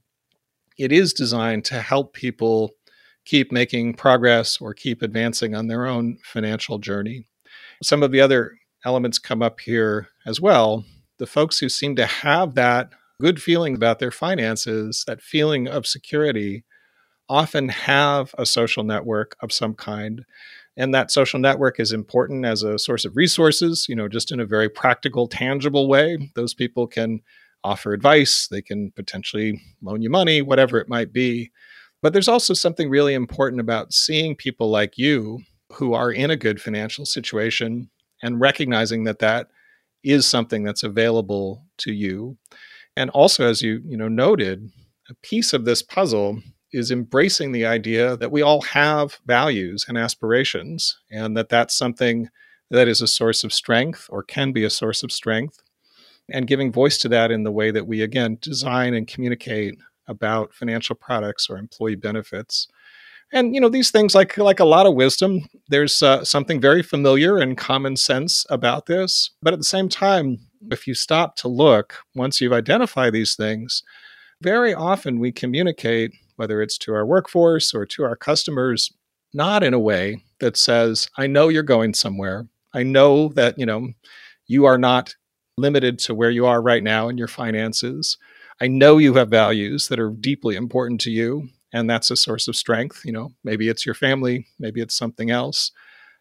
it 0.78 0.92
is 0.92 1.12
designed 1.12 1.64
to 1.66 1.80
help 1.80 2.14
people 2.14 2.72
keep 3.24 3.50
making 3.52 3.94
progress 3.94 4.60
or 4.60 4.72
keep 4.72 5.02
advancing 5.02 5.54
on 5.54 5.66
their 5.66 5.86
own 5.86 6.18
financial 6.22 6.78
journey. 6.78 7.26
Some 7.82 8.02
of 8.02 8.12
the 8.12 8.20
other 8.20 8.56
elements 8.84 9.18
come 9.18 9.42
up 9.42 9.60
here 9.60 10.08
as 10.24 10.40
well. 10.40 10.84
The 11.18 11.26
folks 11.26 11.58
who 11.58 11.68
seem 11.68 11.96
to 11.96 12.06
have 12.06 12.54
that 12.54 12.90
good 13.20 13.42
feeling 13.42 13.74
about 13.74 13.98
their 13.98 14.10
finances, 14.10 15.04
that 15.06 15.22
feeling 15.22 15.66
of 15.66 15.86
security, 15.86 16.64
often 17.28 17.68
have 17.68 18.34
a 18.38 18.46
social 18.46 18.84
network 18.84 19.36
of 19.40 19.52
some 19.52 19.74
kind. 19.74 20.24
And 20.76 20.94
that 20.94 21.10
social 21.10 21.40
network 21.40 21.80
is 21.80 21.92
important 21.92 22.44
as 22.44 22.62
a 22.62 22.78
source 22.78 23.04
of 23.04 23.16
resources, 23.16 23.86
you 23.88 23.96
know, 23.96 24.08
just 24.08 24.30
in 24.30 24.40
a 24.40 24.46
very 24.46 24.68
practical, 24.68 25.26
tangible 25.26 25.88
way. 25.88 26.30
Those 26.34 26.52
people 26.52 26.86
can 26.86 27.22
offer 27.64 27.92
advice, 27.92 28.46
they 28.48 28.62
can 28.62 28.92
potentially 28.92 29.60
loan 29.82 30.02
you 30.02 30.10
money, 30.10 30.42
whatever 30.42 30.78
it 30.78 30.88
might 30.88 31.12
be. 31.12 31.50
But 32.02 32.12
there's 32.12 32.28
also 32.28 32.54
something 32.54 32.90
really 32.90 33.14
important 33.14 33.60
about 33.60 33.92
seeing 33.92 34.36
people 34.36 34.70
like 34.70 34.98
you 34.98 35.40
who 35.72 35.94
are 35.94 36.12
in 36.12 36.30
a 36.30 36.36
good 36.36 36.60
financial 36.60 37.04
situation 37.04 37.90
and 38.22 38.40
recognizing 38.40 39.04
that 39.04 39.18
that 39.18 39.48
is 40.04 40.26
something 40.26 40.62
that's 40.62 40.84
available 40.84 41.64
to 41.78 41.92
you. 41.92 42.36
And 42.96 43.10
also 43.10 43.48
as 43.48 43.62
you, 43.62 43.82
you 43.84 43.96
know, 43.96 44.08
noted, 44.08 44.70
a 45.08 45.14
piece 45.14 45.52
of 45.52 45.64
this 45.64 45.82
puzzle 45.82 46.40
is 46.76 46.90
embracing 46.90 47.52
the 47.52 47.64
idea 47.64 48.16
that 48.18 48.30
we 48.30 48.42
all 48.42 48.60
have 48.60 49.18
values 49.24 49.86
and 49.88 49.96
aspirations 49.96 50.98
and 51.10 51.34
that 51.36 51.48
that's 51.48 51.74
something 51.74 52.28
that 52.70 52.86
is 52.86 53.00
a 53.00 53.06
source 53.06 53.44
of 53.44 53.52
strength 53.52 54.06
or 54.10 54.22
can 54.22 54.52
be 54.52 54.62
a 54.62 54.70
source 54.70 55.02
of 55.02 55.10
strength 55.10 55.62
and 56.28 56.46
giving 56.46 56.70
voice 56.70 56.98
to 56.98 57.08
that 57.08 57.30
in 57.30 57.44
the 57.44 57.52
way 57.52 57.70
that 57.70 57.86
we 57.86 58.02
again 58.02 58.36
design 58.42 58.92
and 58.92 59.08
communicate 59.08 59.78
about 60.06 60.52
financial 60.52 60.94
products 60.94 61.48
or 61.48 61.56
employee 61.56 61.96
benefits. 61.96 62.68
And 63.32 63.54
you 63.54 63.60
know 63.60 63.70
these 63.70 63.90
things 63.90 64.14
like 64.14 64.36
like 64.36 64.60
a 64.60 64.64
lot 64.64 64.86
of 64.86 64.94
wisdom 64.94 65.48
there's 65.68 66.00
uh, 66.02 66.24
something 66.24 66.60
very 66.60 66.82
familiar 66.82 67.38
and 67.38 67.56
common 67.56 67.96
sense 67.96 68.44
about 68.50 68.86
this. 68.86 69.30
But 69.42 69.54
at 69.54 69.60
the 69.60 69.64
same 69.64 69.88
time 69.88 70.38
if 70.70 70.86
you 70.86 70.94
stop 70.94 71.36
to 71.36 71.48
look 71.48 71.94
once 72.14 72.40
you've 72.40 72.52
identified 72.52 73.14
these 73.14 73.34
things 73.34 73.82
very 74.42 74.74
often 74.74 75.18
we 75.18 75.32
communicate 75.32 76.12
whether 76.36 76.62
it's 76.62 76.78
to 76.78 76.94
our 76.94 77.04
workforce 77.04 77.74
or 77.74 77.84
to 77.84 78.04
our 78.04 78.16
customers 78.16 78.92
not 79.34 79.62
in 79.62 79.74
a 79.74 79.78
way 79.78 80.22
that 80.40 80.56
says 80.56 81.08
i 81.16 81.26
know 81.26 81.48
you're 81.48 81.62
going 81.62 81.92
somewhere 81.92 82.46
i 82.74 82.82
know 82.82 83.28
that 83.28 83.58
you 83.58 83.66
know 83.66 83.88
you 84.46 84.64
are 84.64 84.78
not 84.78 85.14
limited 85.58 85.98
to 85.98 86.14
where 86.14 86.30
you 86.30 86.46
are 86.46 86.60
right 86.60 86.82
now 86.82 87.08
in 87.08 87.16
your 87.16 87.28
finances. 87.28 88.18
I 88.60 88.68
know 88.68 88.98
you 88.98 89.14
have 89.14 89.28
values 89.28 89.88
that 89.88 89.98
are 89.98 90.10
deeply 90.10 90.54
important 90.54 91.00
to 91.02 91.10
you, 91.10 91.48
and 91.72 91.88
that's 91.88 92.10
a 92.10 92.16
source 92.16 92.48
of 92.48 92.56
strength. 92.56 93.02
You 93.04 93.12
know, 93.12 93.32
maybe 93.44 93.68
it's 93.68 93.86
your 93.86 93.94
family, 93.94 94.46
maybe 94.58 94.80
it's 94.80 94.94
something 94.94 95.30
else, 95.30 95.72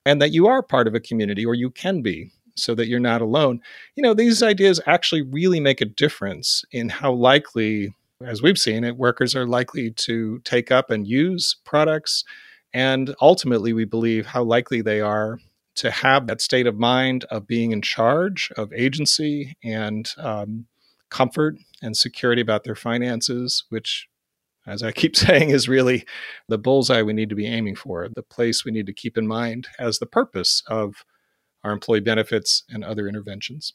and 0.06 0.22
that 0.22 0.32
you 0.32 0.48
are 0.48 0.62
part 0.62 0.88
of 0.88 0.96
a 0.96 1.00
community, 1.00 1.46
or 1.46 1.54
you 1.54 1.70
can 1.70 2.02
be, 2.02 2.32
so 2.56 2.76
that 2.76 2.88
you're 2.88 3.00
not 3.00 3.22
alone. 3.22 3.62
You 3.96 4.04
know, 4.04 4.14
these 4.14 4.42
ideas 4.42 4.82
actually 4.86 5.22
really 5.22 5.60
make 5.60 5.82
a 5.82 5.86
difference 5.86 6.64
in 6.72 6.90
how 6.90 7.12
likely, 7.12 7.94
as 8.24 8.42
we've 8.42 8.58
seen 8.58 8.84
it, 8.84 8.98
workers 8.98 9.36
are 9.36 9.46
likely 9.46 9.92
to 9.92 10.40
take 10.40 10.72
up 10.72 10.90
and 10.90 11.08
use 11.08 11.58
products. 11.66 12.24
And 12.74 13.16
ultimately, 13.22 13.74
we 13.74 13.86
believe 13.86 14.28
how 14.28 14.44
likely 14.44 14.82
they 14.82 15.02
are 15.02 15.40
to 15.76 15.92
have 15.92 16.28
that 16.28 16.42
state 16.42 16.68
of 16.68 16.78
mind 16.78 17.26
of 17.26 17.48
being 17.48 17.72
in 17.72 17.82
charge 17.82 18.52
of 18.58 18.72
agency 18.74 19.58
and 19.64 20.10
um, 20.18 20.68
comfort 21.10 21.58
and 21.82 21.96
security 21.96 22.42
about 22.42 22.64
their 22.64 22.76
finances, 22.76 23.66
which, 23.70 24.08
as 24.66 24.82
I 24.82 24.92
keep 24.92 25.16
saying, 25.18 25.50
is 25.50 25.68
really 25.68 26.06
the 26.48 26.58
bullseye 26.58 27.02
we 27.02 27.14
need 27.14 27.30
to 27.30 27.36
be 27.36 27.48
aiming 27.48 27.76
for, 27.76 28.08
the 28.14 28.24
place 28.24 28.64
we 28.64 28.72
need 28.72 28.86
to 28.86 28.94
keep 28.94 29.18
in 29.18 29.28
mind 29.28 29.68
as 29.78 30.00
the 30.00 30.06
purpose 30.06 30.64
of 30.68 31.06
our 31.64 31.72
employee 31.72 32.00
benefits 32.00 32.64
and 32.70 32.84
other 32.84 33.08
interventions. 33.08 33.74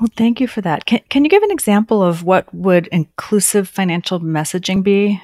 Well, 0.00 0.10
thank 0.16 0.40
you 0.40 0.46
for 0.46 0.60
that. 0.60 0.84
Can, 0.84 1.00
can 1.08 1.24
you 1.24 1.30
give 1.30 1.42
an 1.42 1.50
example 1.50 2.02
of 2.02 2.22
what 2.22 2.52
would 2.54 2.86
inclusive 2.88 3.68
financial 3.68 4.20
messaging 4.20 4.82
be? 4.82 5.20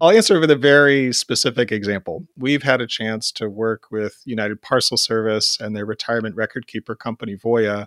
I'll 0.00 0.10
answer 0.10 0.40
with 0.40 0.50
a 0.50 0.56
very 0.56 1.12
specific 1.12 1.70
example. 1.70 2.26
We've 2.36 2.64
had 2.64 2.80
a 2.80 2.86
chance 2.86 3.30
to 3.32 3.48
work 3.48 3.90
with 3.92 4.20
United 4.24 4.60
Parcel 4.60 4.96
Service 4.96 5.58
and 5.60 5.76
their 5.76 5.86
retirement 5.86 6.34
record 6.34 6.66
keeper 6.66 6.96
company, 6.96 7.36
Voya, 7.36 7.86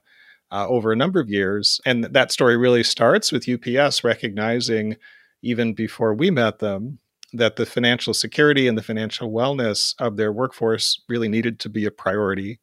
uh, 0.51 0.67
over 0.67 0.93
a 0.93 0.95
number 0.95 1.19
of 1.19 1.29
years. 1.29 1.81
And 1.85 2.05
that 2.05 2.31
story 2.31 2.55
really 2.55 2.83
starts 2.83 3.33
with 3.33 3.49
UPS 3.49 4.05
recognizing, 4.05 4.95
even 5.41 5.73
before 5.73 6.13
we 6.13 6.31
met 6.31 6.59
them, 6.59 6.99
that 7.33 7.57
the 7.57 7.65
financial 7.65 8.13
security 8.13 8.69
and 8.69 8.77
the 8.77 8.83
financial 8.83 9.29
wellness 9.29 9.93
of 9.99 10.15
their 10.15 10.31
workforce 10.31 11.03
really 11.09 11.27
needed 11.27 11.59
to 11.59 11.69
be 11.69 11.85
a 11.85 11.91
priority. 11.91 12.59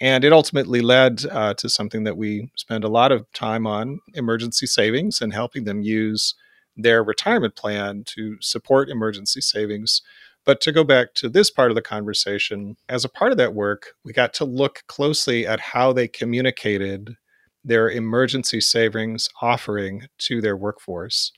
And 0.00 0.24
it 0.24 0.32
ultimately 0.32 0.80
led 0.80 1.26
uh, 1.30 1.54
to 1.54 1.68
something 1.68 2.04
that 2.04 2.16
we 2.16 2.50
spend 2.56 2.84
a 2.84 2.88
lot 2.88 3.12
of 3.12 3.30
time 3.32 3.66
on 3.66 4.00
emergency 4.14 4.66
savings 4.66 5.20
and 5.20 5.32
helping 5.32 5.64
them 5.64 5.82
use 5.82 6.34
their 6.76 7.02
retirement 7.02 7.54
plan 7.54 8.04
to 8.06 8.36
support 8.40 8.88
emergency 8.88 9.40
savings. 9.40 10.00
But 10.46 10.62
to 10.62 10.72
go 10.72 10.84
back 10.84 11.12
to 11.16 11.28
this 11.28 11.50
part 11.50 11.70
of 11.70 11.74
the 11.74 11.82
conversation, 11.82 12.76
as 12.88 13.04
a 13.04 13.10
part 13.10 13.30
of 13.30 13.38
that 13.38 13.54
work, 13.54 13.88
we 14.04 14.14
got 14.14 14.32
to 14.34 14.44
look 14.46 14.82
closely 14.86 15.46
at 15.46 15.60
how 15.60 15.92
they 15.92 16.08
communicated 16.08 17.16
their 17.62 17.90
emergency 17.90 18.60
savings 18.60 19.28
offering 19.42 20.06
to 20.18 20.40
their 20.40 20.56
workforce. 20.56 21.32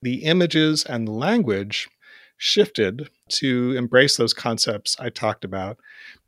The 0.00 0.24
images 0.24 0.82
and 0.84 1.08
language 1.08 1.88
shifted 2.38 3.10
to 3.28 3.74
embrace 3.76 4.16
those 4.16 4.32
concepts 4.32 4.96
I 4.98 5.10
talked 5.10 5.44
about, 5.44 5.78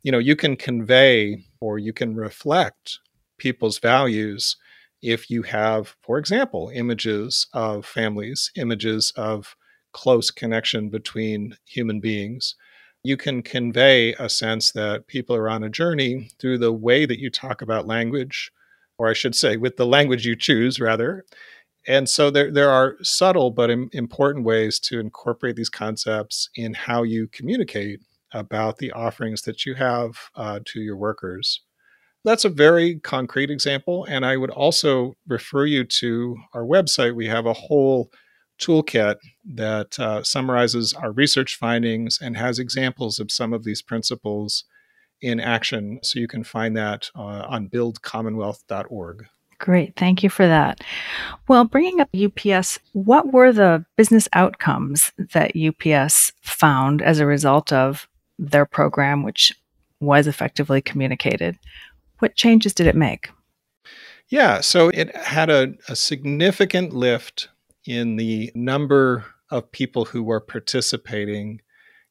you 0.03 0.11
know, 0.11 0.19
you 0.19 0.35
can 0.35 0.55
convey 0.55 1.43
or 1.59 1.77
you 1.77 1.93
can 1.93 2.15
reflect 2.15 2.99
people's 3.37 3.79
values 3.79 4.57
if 5.01 5.29
you 5.29 5.41
have, 5.43 5.95
for 6.01 6.17
example, 6.17 6.71
images 6.73 7.47
of 7.53 7.85
families, 7.85 8.51
images 8.55 9.11
of 9.15 9.55
close 9.93 10.31
connection 10.31 10.89
between 10.89 11.57
human 11.65 11.99
beings. 11.99 12.55
You 13.03 13.17
can 13.17 13.41
convey 13.41 14.13
a 14.13 14.29
sense 14.29 14.71
that 14.73 15.07
people 15.07 15.35
are 15.35 15.49
on 15.49 15.63
a 15.63 15.69
journey 15.69 16.29
through 16.39 16.59
the 16.59 16.71
way 16.71 17.05
that 17.05 17.19
you 17.19 17.31
talk 17.31 17.61
about 17.61 17.87
language, 17.87 18.51
or 18.97 19.09
I 19.09 19.13
should 19.13 19.35
say, 19.35 19.57
with 19.57 19.77
the 19.77 19.87
language 19.87 20.25
you 20.25 20.35
choose, 20.35 20.79
rather. 20.79 21.25
And 21.87 22.07
so 22.07 22.29
there, 22.29 22.51
there 22.51 22.69
are 22.69 22.97
subtle 23.01 23.49
but 23.49 23.71
important 23.71 24.45
ways 24.45 24.79
to 24.81 24.99
incorporate 24.99 25.55
these 25.55 25.69
concepts 25.69 26.49
in 26.55 26.75
how 26.75 27.01
you 27.01 27.27
communicate 27.27 28.01
about 28.33 28.77
the 28.77 28.91
offerings 28.91 29.43
that 29.43 29.65
you 29.65 29.75
have 29.75 30.17
uh, 30.35 30.59
to 30.65 30.81
your 30.81 30.97
workers. 30.97 31.61
That's 32.23 32.45
a 32.45 32.49
very 32.49 32.99
concrete 32.99 33.49
example. 33.49 34.05
And 34.05 34.25
I 34.25 34.37
would 34.37 34.51
also 34.51 35.15
refer 35.27 35.65
you 35.65 35.83
to 35.85 36.37
our 36.53 36.63
website. 36.63 37.15
We 37.15 37.27
have 37.27 37.45
a 37.45 37.53
whole 37.53 38.11
toolkit 38.59 39.15
that 39.55 39.99
uh, 39.99 40.23
summarizes 40.23 40.93
our 40.93 41.11
research 41.11 41.55
findings 41.55 42.19
and 42.21 42.37
has 42.37 42.59
examples 42.59 43.19
of 43.19 43.31
some 43.31 43.53
of 43.53 43.63
these 43.63 43.81
principles 43.81 44.65
in 45.21 45.39
action. 45.39 45.99
So 46.03 46.19
you 46.19 46.27
can 46.27 46.43
find 46.43 46.77
that 46.77 47.09
uh, 47.15 47.45
on 47.47 47.69
buildcommonwealth.org. 47.69 49.25
Great. 49.61 49.95
Thank 49.95 50.23
you 50.23 50.29
for 50.29 50.47
that. 50.47 50.81
Well, 51.47 51.65
bringing 51.65 51.99
up 52.01 52.09
UPS, 52.15 52.79
what 52.93 53.31
were 53.31 53.51
the 53.51 53.85
business 53.95 54.27
outcomes 54.33 55.11
that 55.33 55.51
UPS 55.55 56.31
found 56.41 57.03
as 57.03 57.19
a 57.19 57.27
result 57.27 57.71
of 57.71 58.07
their 58.41 58.65
program, 58.65 59.23
which 59.23 59.53
was 59.99 60.27
effectively 60.27 60.81
communicated? 60.81 61.57
What 62.19 62.35
changes 62.35 62.73
did 62.73 62.87
it 62.87 62.95
make? 62.95 63.29
Yeah, 64.27 64.61
so 64.61 64.89
it 64.89 65.15
had 65.15 65.49
a, 65.49 65.73
a 65.87 65.95
significant 65.95 66.93
lift 66.93 67.49
in 67.85 68.15
the 68.15 68.51
number 68.55 69.25
of 69.49 69.71
people 69.71 70.05
who 70.05 70.23
were 70.23 70.39
participating 70.39 71.61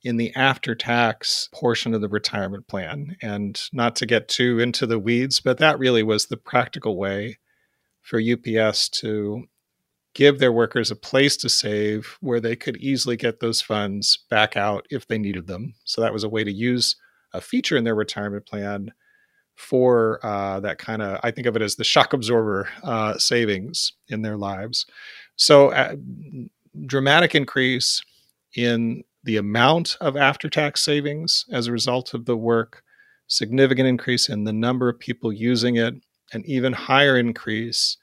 in 0.03 0.17
the 0.17 0.35
after 0.35 0.75
tax 0.75 1.49
portion 1.53 1.95
of 1.95 2.01
the 2.01 2.09
retirement 2.09 2.67
plan. 2.69 3.17
And 3.23 3.61
not 3.73 3.97
to 3.97 4.07
get 4.07 4.29
too 4.29 4.59
into 4.59 4.87
the 4.87 4.99
weeds, 4.99 5.41
but 5.41 5.59
that 5.59 5.79
really 5.79 6.03
was 6.03 6.27
the 6.27 6.37
practical 6.37 6.97
way 6.97 7.39
for 8.03 8.21
UPS 8.21 8.89
to 8.89 9.45
give 10.15 10.39
their 10.39 10.53
workers 10.53 10.91
a 10.91 10.97
place 10.97 11.37
to 11.39 11.49
save 11.49 12.17
where 12.21 12.41
they 12.41 12.57
could 12.57 12.77
easily 12.79 13.17
get 13.17 13.41
those 13.41 13.61
funds 13.61 14.25
back 14.29 14.57
out 14.57 14.87
if 14.91 15.07
they 15.07 15.19
needed 15.19 15.47
them. 15.47 15.75
So 15.85 16.01
that 16.01 16.13
was 16.13 16.25
a 16.25 16.29
way 16.29 16.45
to 16.45 16.53
use 16.53 16.97
a 17.33 17.41
feature 17.41 17.77
in 17.77 17.85
their 17.85 17.95
retirement 17.95 18.47
plan 18.47 18.93
for 19.55 20.25
uh, 20.25 20.59
that 20.61 20.79
kind 20.79 21.03
of, 21.03 21.21
I 21.23 21.31
think 21.31 21.47
of 21.47 21.55
it 21.55 21.63
as 21.63 21.77
the 21.77 21.85
shock 21.85 22.13
absorber 22.13 22.69
uh, 22.83 23.19
savings 23.19 23.93
in 24.09 24.23
their 24.23 24.37
lives. 24.37 24.87
So, 25.37 25.71
uh, 25.71 25.97
dramatic 26.87 27.35
increase 27.35 28.03
in 28.57 29.05
the 29.25 29.37
amount 29.37 29.97
of 30.01 30.17
after 30.17 30.49
tax 30.49 30.83
savings 30.83 31.45
as 31.53 31.67
a 31.67 31.73
result 31.73 32.15
of 32.15 32.25
the 32.25 32.37
work, 32.37 32.83
significant 33.27 33.87
increase 33.87 34.29
in 34.29 34.45
the 34.45 34.53
number 34.53 34.89
of 34.89 34.99
people 34.99 35.33
using 35.33 35.77
it, 35.77 35.95
an 36.33 36.43
even 36.47 36.73
higher 36.73 37.19
increase 37.19 37.97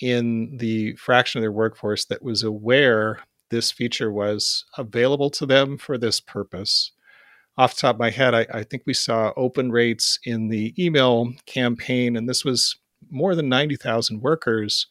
in 0.00 0.56
the 0.56 0.94
fraction 0.96 1.38
of 1.38 1.42
their 1.42 1.52
workforce 1.52 2.04
that 2.06 2.22
was 2.22 2.42
aware 2.42 3.20
this 3.50 3.70
feature 3.70 4.10
was 4.10 4.64
available 4.78 5.30
to 5.30 5.44
them 5.46 5.76
for 5.76 5.98
this 5.98 6.20
purpose. 6.20 6.92
Off 7.58 7.74
the 7.74 7.80
top 7.80 7.96
of 7.96 8.00
my 8.00 8.10
head, 8.10 8.34
I, 8.34 8.46
I 8.52 8.62
think 8.62 8.84
we 8.86 8.94
saw 8.94 9.32
open 9.36 9.70
rates 9.70 10.18
in 10.24 10.48
the 10.48 10.72
email 10.82 11.32
campaign, 11.46 12.16
and 12.16 12.28
this 12.28 12.44
was 12.44 12.76
more 13.10 13.34
than 13.34 13.48
90,000 13.48 14.22
workers 14.22 14.86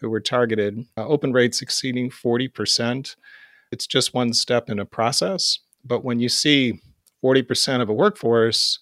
who 0.00 0.08
were 0.08 0.20
targeted, 0.20 0.86
uh, 0.96 1.06
open 1.06 1.32
rates 1.32 1.60
exceeding 1.60 2.10
40%. 2.10 3.16
It's 3.72 3.86
just 3.86 4.14
one 4.14 4.32
step 4.32 4.70
in 4.70 4.78
a 4.78 4.86
process. 4.86 5.58
But 5.84 6.04
when 6.04 6.20
you 6.20 6.28
see 6.28 6.80
40% 7.24 7.82
of 7.82 7.88
a 7.88 7.94
workforce 7.94 8.78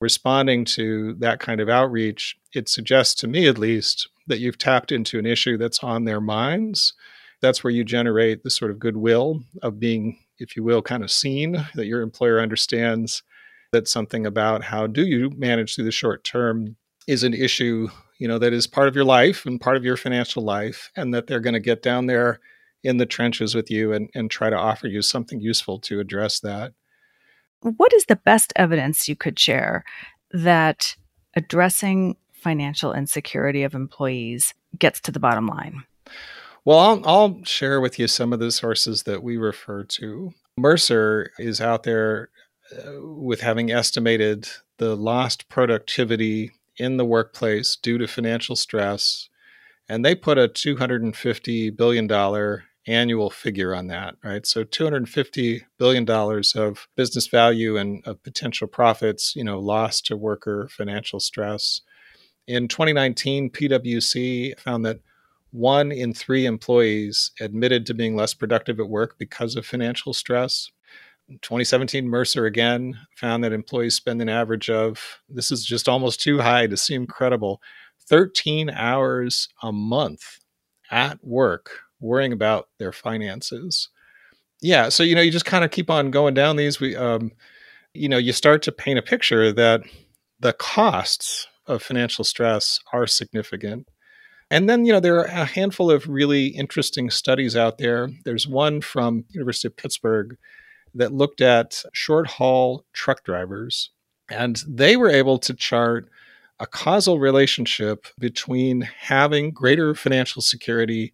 responding 0.00 0.64
to 0.64 1.14
that 1.14 1.40
kind 1.40 1.60
of 1.60 1.68
outreach, 1.68 2.36
it 2.54 2.68
suggests 2.68 3.14
to 3.16 3.28
me 3.28 3.46
at 3.46 3.58
least 3.58 4.08
that 4.26 4.38
you've 4.38 4.58
tapped 4.58 4.92
into 4.92 5.18
an 5.18 5.26
issue 5.26 5.56
that's 5.56 5.82
on 5.82 6.04
their 6.04 6.20
minds. 6.20 6.94
That's 7.40 7.64
where 7.64 7.72
you 7.72 7.84
generate 7.84 8.42
the 8.42 8.50
sort 8.50 8.70
of 8.70 8.78
goodwill 8.78 9.42
of 9.62 9.80
being, 9.80 10.18
if 10.38 10.56
you 10.56 10.62
will, 10.62 10.82
kind 10.82 11.02
of 11.02 11.10
seen, 11.10 11.66
that 11.74 11.86
your 11.86 12.02
employer 12.02 12.40
understands 12.40 13.22
that 13.72 13.88
something 13.88 14.26
about 14.26 14.62
how 14.62 14.86
do 14.86 15.04
you 15.04 15.30
manage 15.30 15.74
through 15.74 15.84
the 15.84 15.90
short 15.90 16.24
term 16.24 16.76
is 17.08 17.24
an 17.24 17.34
issue, 17.34 17.88
you 18.18 18.28
know, 18.28 18.38
that 18.38 18.52
is 18.52 18.66
part 18.66 18.86
of 18.86 18.94
your 18.94 19.04
life 19.04 19.44
and 19.44 19.60
part 19.60 19.76
of 19.76 19.84
your 19.84 19.96
financial 19.96 20.42
life, 20.42 20.90
and 20.94 21.12
that 21.12 21.26
they're 21.26 21.40
going 21.40 21.54
to 21.54 21.60
get 21.60 21.82
down 21.82 22.06
there 22.06 22.38
in 22.84 22.98
the 22.98 23.06
trenches 23.06 23.54
with 23.54 23.70
you 23.70 23.92
and, 23.92 24.08
and 24.14 24.30
try 24.30 24.50
to 24.50 24.56
offer 24.56 24.86
you 24.86 25.02
something 25.02 25.40
useful 25.40 25.78
to 25.80 26.00
address 26.00 26.40
that. 26.40 26.72
What 27.60 27.92
is 27.92 28.06
the 28.06 28.16
best 28.16 28.52
evidence 28.56 29.08
you 29.08 29.16
could 29.16 29.38
share 29.38 29.84
that 30.32 30.96
addressing 31.34 32.16
financial 32.42 32.92
insecurity 32.92 33.62
of 33.62 33.74
employees 33.74 34.54
gets 34.78 35.00
to 35.00 35.12
the 35.12 35.20
bottom 35.20 35.46
line? 35.46 35.84
Well, 36.64 36.78
I'll, 36.78 37.02
I'll 37.06 37.44
share 37.44 37.80
with 37.80 37.98
you 37.98 38.06
some 38.06 38.32
of 38.32 38.38
the 38.38 38.52
sources 38.52 39.04
that 39.04 39.22
we 39.22 39.36
refer 39.36 39.84
to. 39.84 40.32
Mercer 40.56 41.30
is 41.38 41.60
out 41.60 41.82
there 41.82 42.30
uh, 42.72 43.02
with 43.02 43.40
having 43.40 43.70
estimated 43.70 44.48
the 44.78 44.94
lost 44.94 45.48
productivity 45.48 46.52
in 46.76 46.96
the 46.96 47.04
workplace 47.04 47.76
due 47.76 47.98
to 47.98 48.06
financial 48.06 48.56
stress. 48.56 49.28
And 49.88 50.04
they 50.04 50.14
put 50.14 50.38
a 50.38 50.48
$250 50.48 51.76
billion 51.76 52.08
annual 52.86 53.30
figure 53.30 53.74
on 53.74 53.88
that, 53.88 54.16
right? 54.24 54.46
So 54.46 54.64
$250 54.64 55.62
billion 55.78 56.08
of 56.08 56.88
business 56.96 57.26
value 57.26 57.76
and 57.76 58.06
of 58.06 58.22
potential 58.22 58.66
profits, 58.66 59.36
you 59.36 59.44
know, 59.44 59.58
lost 59.58 60.06
to 60.06 60.16
worker 60.16 60.68
financial 60.70 61.20
stress. 61.20 61.80
In 62.46 62.68
2019, 62.68 63.50
PwC 63.50 64.58
found 64.58 64.84
that 64.84 65.00
one 65.52 65.92
in 65.92 66.12
three 66.12 66.46
employees 66.46 67.30
admitted 67.40 67.86
to 67.86 67.94
being 67.94 68.16
less 68.16 68.34
productive 68.34 68.80
at 68.80 68.88
work 68.88 69.16
because 69.18 69.54
of 69.54 69.66
financial 69.66 70.12
stress. 70.12 70.70
In 71.28 71.38
2017, 71.38 72.08
Mercer 72.08 72.46
again 72.46 72.98
found 73.16 73.44
that 73.44 73.52
employees 73.52 73.94
spend 73.94 74.20
an 74.20 74.28
average 74.28 74.70
of, 74.70 75.20
this 75.28 75.50
is 75.52 75.64
just 75.64 75.88
almost 75.88 76.20
too 76.20 76.40
high 76.40 76.66
to 76.66 76.76
seem 76.76 77.06
credible, 77.06 77.60
13 78.08 78.70
hours 78.70 79.48
a 79.62 79.70
month 79.70 80.40
at 80.90 81.22
work 81.24 81.80
worrying 82.00 82.32
about 82.32 82.68
their 82.78 82.92
finances. 82.92 83.88
Yeah, 84.60 84.88
so 84.88 85.02
you 85.02 85.14
know, 85.14 85.20
you 85.20 85.30
just 85.30 85.44
kind 85.44 85.64
of 85.64 85.70
keep 85.70 85.90
on 85.90 86.10
going 86.10 86.34
down 86.34 86.56
these. 86.56 86.80
We, 86.80 86.96
um, 86.96 87.32
you 87.94 88.08
know, 88.08 88.18
you 88.18 88.32
start 88.32 88.62
to 88.62 88.72
paint 88.72 88.98
a 88.98 89.02
picture 89.02 89.52
that 89.52 89.82
the 90.40 90.52
costs 90.52 91.46
of 91.66 91.82
financial 91.82 92.24
stress 92.24 92.80
are 92.92 93.06
significant. 93.06 93.88
And 94.50 94.68
then, 94.68 94.84
you 94.84 94.92
know, 94.92 95.00
there 95.00 95.18
are 95.18 95.24
a 95.24 95.46
handful 95.46 95.90
of 95.90 96.08
really 96.08 96.48
interesting 96.48 97.08
studies 97.08 97.56
out 97.56 97.78
there. 97.78 98.10
There's 98.24 98.46
one 98.46 98.82
from 98.82 99.24
University 99.30 99.68
of 99.68 99.76
Pittsburgh 99.76 100.36
that 100.94 101.12
looked 101.12 101.40
at 101.40 101.82
short 101.92 102.26
haul 102.26 102.84
truck 102.92 103.24
drivers, 103.24 103.90
and 104.28 104.62
they 104.68 104.96
were 104.96 105.08
able 105.08 105.38
to 105.38 105.54
chart 105.54 106.08
a 106.60 106.66
causal 106.66 107.18
relationship 107.18 108.06
between 108.18 108.82
having 108.82 109.52
greater 109.52 109.94
financial 109.94 110.42
security 110.42 111.12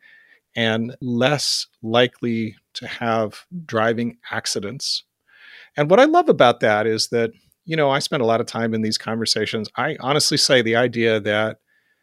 and 0.56 0.96
less 1.00 1.68
likely 1.80 2.56
to 2.74 2.86
have 2.88 3.46
driving 3.64 4.18
accidents. 4.30 5.04
And 5.76 5.88
what 5.88 6.00
I 6.00 6.04
love 6.04 6.28
about 6.28 6.58
that 6.60 6.86
is 6.86 7.08
that 7.08 7.30
you 7.68 7.76
know, 7.76 7.90
I 7.90 7.98
spend 7.98 8.22
a 8.22 8.26
lot 8.26 8.40
of 8.40 8.46
time 8.46 8.72
in 8.72 8.80
these 8.80 8.96
conversations. 8.96 9.68
I 9.76 9.98
honestly 10.00 10.38
say 10.38 10.62
the 10.62 10.74
idea 10.74 11.20
that 11.20 11.58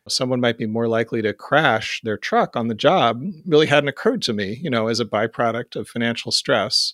someone 0.07 0.39
might 0.39 0.59
be 0.59 0.68
more 0.68 0.88
likely 0.88 1.24
to 1.24 1.34
crash 1.34 2.01
their 2.03 2.18
truck 2.18 2.55
on 2.55 2.68
the 2.68 2.76
job 2.76 3.24
really 3.47 3.66
hadn't 3.66 3.89
occurred 3.89 4.22
to 4.22 4.34
me, 4.34 4.59
you 4.61 4.70
know, 4.70 4.88
as 4.88 4.99
a 4.99 5.05
byproduct 5.05 5.76
of 5.76 5.88
financial 5.88 6.32
stress. 6.32 6.93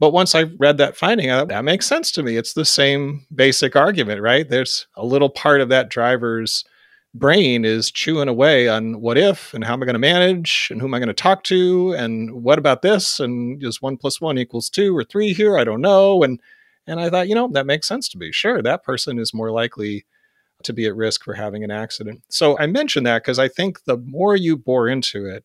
But 0.00 0.14
once 0.14 0.34
I 0.34 0.44
read 0.58 0.78
that 0.78 0.96
finding, 0.96 1.30
I, 1.30 1.44
that 1.44 1.64
makes 1.64 1.86
sense 1.86 2.10
to 2.12 2.22
me. 2.22 2.38
It's 2.38 2.54
the 2.54 2.64
same 2.64 3.26
basic 3.34 3.76
argument, 3.76 4.22
right? 4.22 4.48
There's 4.48 4.86
a 4.96 5.04
little 5.04 5.28
part 5.28 5.60
of 5.60 5.68
that 5.68 5.90
driver's 5.90 6.64
brain 7.14 7.66
is 7.66 7.90
chewing 7.90 8.28
away 8.28 8.66
on 8.66 9.02
what 9.02 9.18
if 9.18 9.52
and 9.52 9.62
how 9.62 9.74
am 9.74 9.82
I 9.82 9.86
going 9.86 9.94
to 9.94 9.98
manage 9.98 10.68
and 10.70 10.80
who 10.80 10.86
am 10.86 10.94
I 10.94 10.98
going 10.98 11.08
to 11.08 11.14
talk 11.14 11.44
to 11.44 11.92
and 11.92 12.42
what 12.42 12.58
about 12.58 12.80
this 12.80 13.20
and 13.20 13.62
is 13.62 13.82
one 13.82 13.98
plus 13.98 14.22
one 14.22 14.38
equals 14.38 14.70
two 14.70 14.96
or 14.96 15.04
three 15.04 15.34
here? 15.34 15.58
I 15.58 15.64
don't 15.64 15.82
know. 15.82 16.22
And 16.22 16.40
and 16.86 17.00
I 17.00 17.10
thought, 17.10 17.28
you 17.28 17.34
know, 17.34 17.48
that 17.52 17.66
makes 17.66 17.88
sense 17.88 18.08
to 18.10 18.18
me. 18.18 18.32
Sure, 18.32 18.62
that 18.62 18.84
person 18.84 19.18
is 19.18 19.34
more 19.34 19.50
likely 19.50 20.06
to 20.62 20.72
be 20.72 20.86
at 20.86 20.96
risk 20.96 21.24
for 21.24 21.34
having 21.34 21.64
an 21.64 21.70
accident. 21.70 22.22
So 22.28 22.58
I 22.58 22.66
mention 22.66 23.04
that 23.04 23.22
because 23.22 23.38
I 23.38 23.48
think 23.48 23.84
the 23.84 23.98
more 23.98 24.36
you 24.36 24.56
bore 24.56 24.88
into 24.88 25.26
it, 25.26 25.44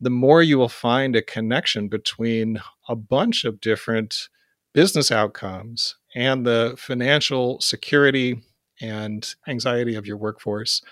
the 0.00 0.10
more 0.10 0.42
you 0.42 0.58
will 0.58 0.68
find 0.68 1.16
a 1.16 1.22
connection 1.22 1.88
between 1.88 2.60
a 2.88 2.96
bunch 2.96 3.44
of 3.44 3.60
different 3.60 4.28
business 4.72 5.10
outcomes 5.10 5.96
and 6.14 6.46
the 6.46 6.74
financial 6.76 7.60
security 7.60 8.40
and 8.80 9.34
anxiety 9.48 9.94
of 9.94 10.06
your 10.06 10.16
workforce. 10.16 10.82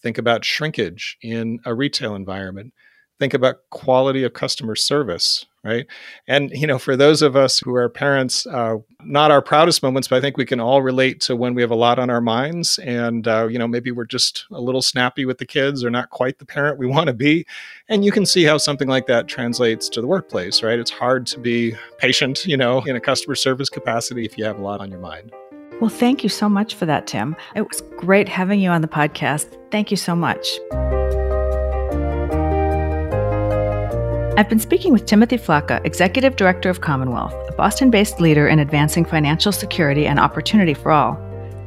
Think 0.00 0.18
about 0.18 0.44
shrinkage 0.44 1.18
in 1.22 1.60
a 1.64 1.74
retail 1.74 2.14
environment. 2.14 2.72
Think 3.18 3.34
about 3.34 3.58
quality 3.70 4.24
of 4.24 4.32
customer 4.32 4.74
service, 4.74 5.46
right? 5.64 5.86
And, 6.26 6.50
you 6.50 6.66
know, 6.66 6.78
for 6.78 6.96
those 6.96 7.22
of 7.22 7.36
us 7.36 7.60
who 7.60 7.74
are 7.74 7.88
parents, 7.88 8.46
uh, 8.46 8.76
not 9.04 9.30
our 9.30 9.40
proudest 9.40 9.82
moments, 9.82 10.08
but 10.08 10.16
I 10.16 10.20
think 10.20 10.36
we 10.36 10.44
can 10.44 10.60
all 10.60 10.82
relate 10.82 11.20
to 11.22 11.36
when 11.36 11.54
we 11.54 11.62
have 11.62 11.70
a 11.70 11.76
lot 11.76 11.98
on 11.98 12.10
our 12.10 12.20
minds 12.20 12.78
and, 12.78 13.26
uh, 13.28 13.46
you 13.48 13.58
know, 13.58 13.68
maybe 13.68 13.90
we're 13.90 14.04
just 14.04 14.46
a 14.50 14.60
little 14.60 14.82
snappy 14.82 15.24
with 15.24 15.38
the 15.38 15.46
kids 15.46 15.84
or 15.84 15.90
not 15.90 16.10
quite 16.10 16.38
the 16.38 16.46
parent 16.46 16.78
we 16.78 16.86
want 16.92 17.06
to 17.06 17.12
be. 17.12 17.46
And 17.88 18.04
you 18.04 18.12
can 18.12 18.26
see 18.26 18.44
how 18.44 18.58
something 18.58 18.88
like 18.88 19.06
that 19.06 19.28
translates 19.28 19.88
to 19.90 20.00
the 20.00 20.06
workplace, 20.06 20.62
right? 20.62 20.78
It's 20.78 20.90
hard 20.90 21.26
to 21.28 21.38
be 21.38 21.74
patient, 21.98 22.44
you 22.44 22.56
know, 22.56 22.80
in 22.82 22.96
a 22.96 23.00
customer 23.00 23.34
service 23.34 23.68
capacity 23.68 24.24
if 24.24 24.36
you 24.36 24.44
have 24.44 24.58
a 24.58 24.62
lot 24.62 24.80
on 24.80 24.90
your 24.90 25.00
mind. 25.00 25.32
Well, 25.80 25.90
thank 25.90 26.22
you 26.22 26.28
so 26.28 26.48
much 26.48 26.76
for 26.76 26.86
that, 26.86 27.08
Tim. 27.08 27.34
It 27.56 27.62
was 27.62 27.80
great 27.96 28.28
having 28.28 28.60
you 28.60 28.70
on 28.70 28.82
the 28.82 28.88
podcast. 28.88 29.58
Thank 29.72 29.90
you 29.90 29.96
so 29.96 30.14
much. 30.14 30.46
I've 34.34 34.48
been 34.48 34.58
speaking 34.58 34.94
with 34.94 35.04
Timothy 35.04 35.36
Flacke, 35.36 35.84
Executive 35.84 36.36
Director 36.36 36.70
of 36.70 36.80
Commonwealth, 36.80 37.34
a 37.50 37.52
Boston 37.52 37.90
based 37.90 38.18
leader 38.18 38.48
in 38.48 38.60
advancing 38.60 39.04
financial 39.04 39.52
security 39.52 40.06
and 40.06 40.18
opportunity 40.18 40.72
for 40.72 40.90
all. 40.90 41.16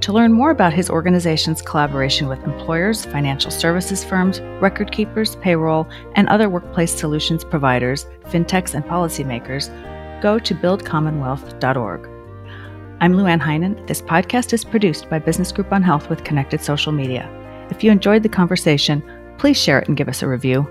To 0.02 0.12
learn 0.12 0.34
more 0.34 0.50
about 0.50 0.74
his 0.74 0.90
organization's 0.90 1.62
collaboration 1.62 2.28
with 2.28 2.44
employers, 2.44 3.06
financial 3.06 3.52
services 3.52 4.04
firms, 4.04 4.42
record 4.62 4.92
keepers, 4.92 5.36
payroll, 5.36 5.88
and 6.16 6.28
other 6.28 6.50
workplace 6.50 6.92
solutions 6.92 7.44
providers, 7.44 8.08
fintechs, 8.30 8.74
and 8.74 8.84
policymakers, 8.84 9.70
go 10.24 10.40
to 10.40 10.56
buildcommonwealth.org. 10.56 12.10
I'm 13.00 13.14
LuAnn 13.14 13.42
Heinen. 13.42 13.86
This 13.86 14.02
podcast 14.02 14.54
is 14.54 14.66
produced 14.66 15.08
by 15.08 15.20
Business 15.20 15.52
Group 15.52 15.72
on 15.72 15.84
Health 15.84 16.10
with 16.10 16.24
Connected 16.24 16.62
Social 16.62 16.92
Media. 16.92 17.30
If 17.70 17.84
you 17.84 17.92
enjoyed 17.92 18.24
the 18.24 18.30
conversation, 18.30 19.04
please 19.38 19.62
share 19.62 19.78
it 19.78 19.88
and 19.88 19.96
give 19.96 20.10
us 20.10 20.24
a 20.24 20.28
review. 20.28 20.68